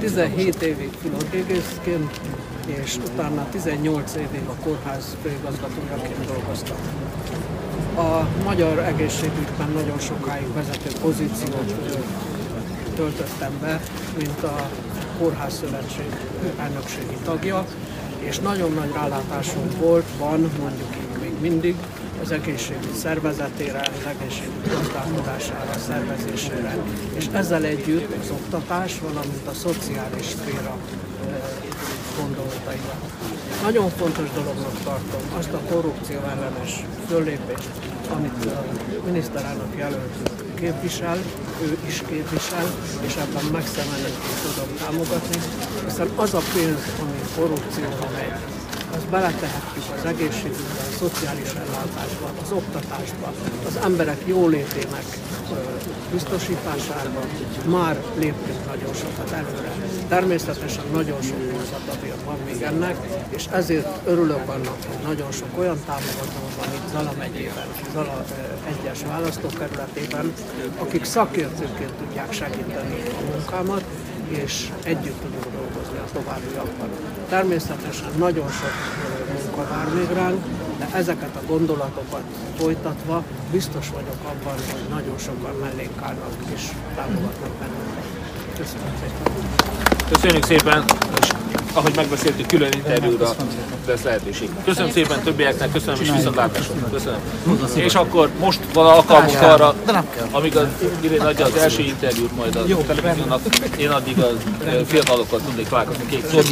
17 0.00 0.62
évig 0.62 0.90
filológészként, 1.02 2.20
és 2.66 2.96
utána 2.96 3.46
18 3.50 4.14
évig 4.14 4.48
a 4.48 4.54
kórház 4.64 5.16
főigazgatójaként 5.22 6.26
dolgoztam. 6.26 6.76
A 7.96 8.28
magyar 8.44 8.78
egészségügyben 8.78 9.70
nagyon 9.74 9.98
sokáig 9.98 10.52
vezető 10.54 10.90
pozíciót 11.00 11.74
töltöttem 12.96 13.52
be, 13.60 13.80
mint 14.16 14.42
a 14.42 14.70
Kórház 15.18 15.54
Szövetség 15.54 16.06
elnökségi 16.58 17.16
tagja, 17.24 17.66
és 18.18 18.38
nagyon 18.38 18.72
nagy 18.72 18.92
rálátásunk 18.92 19.78
volt, 19.78 20.04
van 20.18 20.50
mondjuk 20.60 20.88
még 21.20 21.32
mindig 21.40 21.76
az 22.24 22.30
egészségügy 22.30 22.94
szervezetére, 22.94 23.80
az 23.80 24.06
egészségügy 24.06 24.68
gazdálkodására, 24.68 25.72
szervezésére, 25.88 26.76
és 27.14 27.26
ezzel 27.32 27.64
együtt 27.64 28.14
az 28.22 28.30
oktatás, 28.30 28.98
valamint 29.00 29.46
a 29.46 29.52
szociális 29.52 30.26
szféra 30.26 30.76
gondolataira. 32.18 32.94
Nagyon 33.62 33.88
fontos 33.88 34.28
dolognak 34.34 34.76
tartom 34.84 35.20
azt 35.38 35.52
a 35.52 35.60
korrupció 35.70 36.16
ellenes 36.16 36.84
föllépést, 37.08 37.70
amit 38.14 38.44
a 38.46 38.64
miniszterelnök 39.04 39.76
jelölt 39.76 40.30
képvisel, 40.54 41.18
ő 41.62 41.78
is 41.86 42.02
képvisel, 42.08 42.66
és 43.06 43.14
ebben 43.16 43.44
megszemeníteni 43.52 44.34
tudom 44.44 44.76
támogatni, 44.78 45.38
hiszen 45.84 46.08
az 46.16 46.34
a 46.34 46.42
pénz, 46.54 46.80
ami 47.00 47.18
korrupcióra 47.36 48.08
megy, 48.16 48.63
azt 48.96 49.08
beletehetjük 49.08 49.84
az 49.98 50.04
egészségügybe, 50.04 50.80
a 50.90 50.96
szociális 50.98 51.48
ellátásba, 51.48 52.26
az 52.42 52.52
oktatásba, 52.52 53.32
az 53.66 53.76
emberek 53.82 54.20
jólétének 54.26 55.04
biztosításába 56.12 57.20
már 57.66 57.96
léptünk 58.18 58.66
nagyon 58.66 58.94
sokat 58.94 59.30
előre. 59.30 59.72
Természetesen 60.08 60.84
nagyon 60.92 61.22
sok 61.22 61.36
húzata 61.50 61.98
van 62.24 62.38
még 62.44 62.62
ennek, 62.62 62.96
és 63.28 63.44
ezért 63.52 63.88
örülök 64.06 64.48
annak, 64.48 64.76
hogy 64.88 65.06
nagyon 65.06 65.32
sok 65.32 65.58
olyan 65.58 65.78
támogató 65.86 66.40
van 66.58 66.74
itt 66.74 66.88
Zala 66.92 67.12
megyében, 67.18 67.66
Zala 67.92 68.24
egyes 68.66 69.02
választókerületében, 69.02 70.32
akik 70.78 71.04
szakértőként 71.04 71.92
tudják 71.92 72.32
segíteni 72.32 73.02
a 73.18 73.30
munkámat, 73.32 73.84
és 74.28 74.72
együtt 74.82 75.20
tudunk 75.20 75.53
továbbiakban. 76.12 76.88
Természetesen 77.28 78.08
nagyon 78.18 78.48
sok 78.50 78.72
munka 79.32 79.72
vár 79.72 79.88
még 79.94 80.08
ránk, 80.12 80.44
de 80.78 80.88
ezeket 80.92 81.36
a 81.36 81.46
gondolatokat 81.46 82.22
folytatva 82.58 83.24
biztos 83.50 83.88
vagyok 83.88 84.20
abban, 84.24 84.54
hogy 84.54 84.88
nagyon 84.90 85.18
sokan 85.18 85.54
mellénk 85.60 86.02
állnak 86.02 86.34
és 86.54 86.62
támogatnak 86.94 87.50
bennünket. 87.60 88.04
Köszönöm 88.56 88.92
szépen! 89.00 89.32
Köszönjük 90.10 90.44
szépen! 90.44 90.84
Ahogy 91.76 91.92
megbeszéltük, 91.96 92.46
külön 92.46 92.72
interjúra 92.76 93.34
lesz 93.86 94.02
lehetőség. 94.02 94.48
Köszönöm 94.64 94.90
szépen 94.90 95.22
többieknek, 95.22 95.72
köszönöm 95.72 96.00
és 96.00 96.10
viszontlátásra. 96.10 96.74
Köszönöm. 96.92 97.18
És 97.74 97.94
akkor 97.94 98.30
most 98.40 98.60
van 98.72 98.86
alkalmunk 98.86 99.40
arra, 99.42 99.74
amíg 100.30 100.56
az 100.56 100.66
Irén 101.00 101.20
adja 101.20 101.44
az 101.44 101.56
első 101.56 101.82
interjút 101.82 102.36
majd 102.36 102.56
a 102.56 102.64
televíziónak, 102.86 103.40
én 103.76 103.90
addig 103.90 104.18
a 104.18 104.26
fiatalokkal 104.86 105.40
tudnék 105.46 105.68
találkozni 105.68 106.06
két 106.10 106.26
szót. 106.30 106.48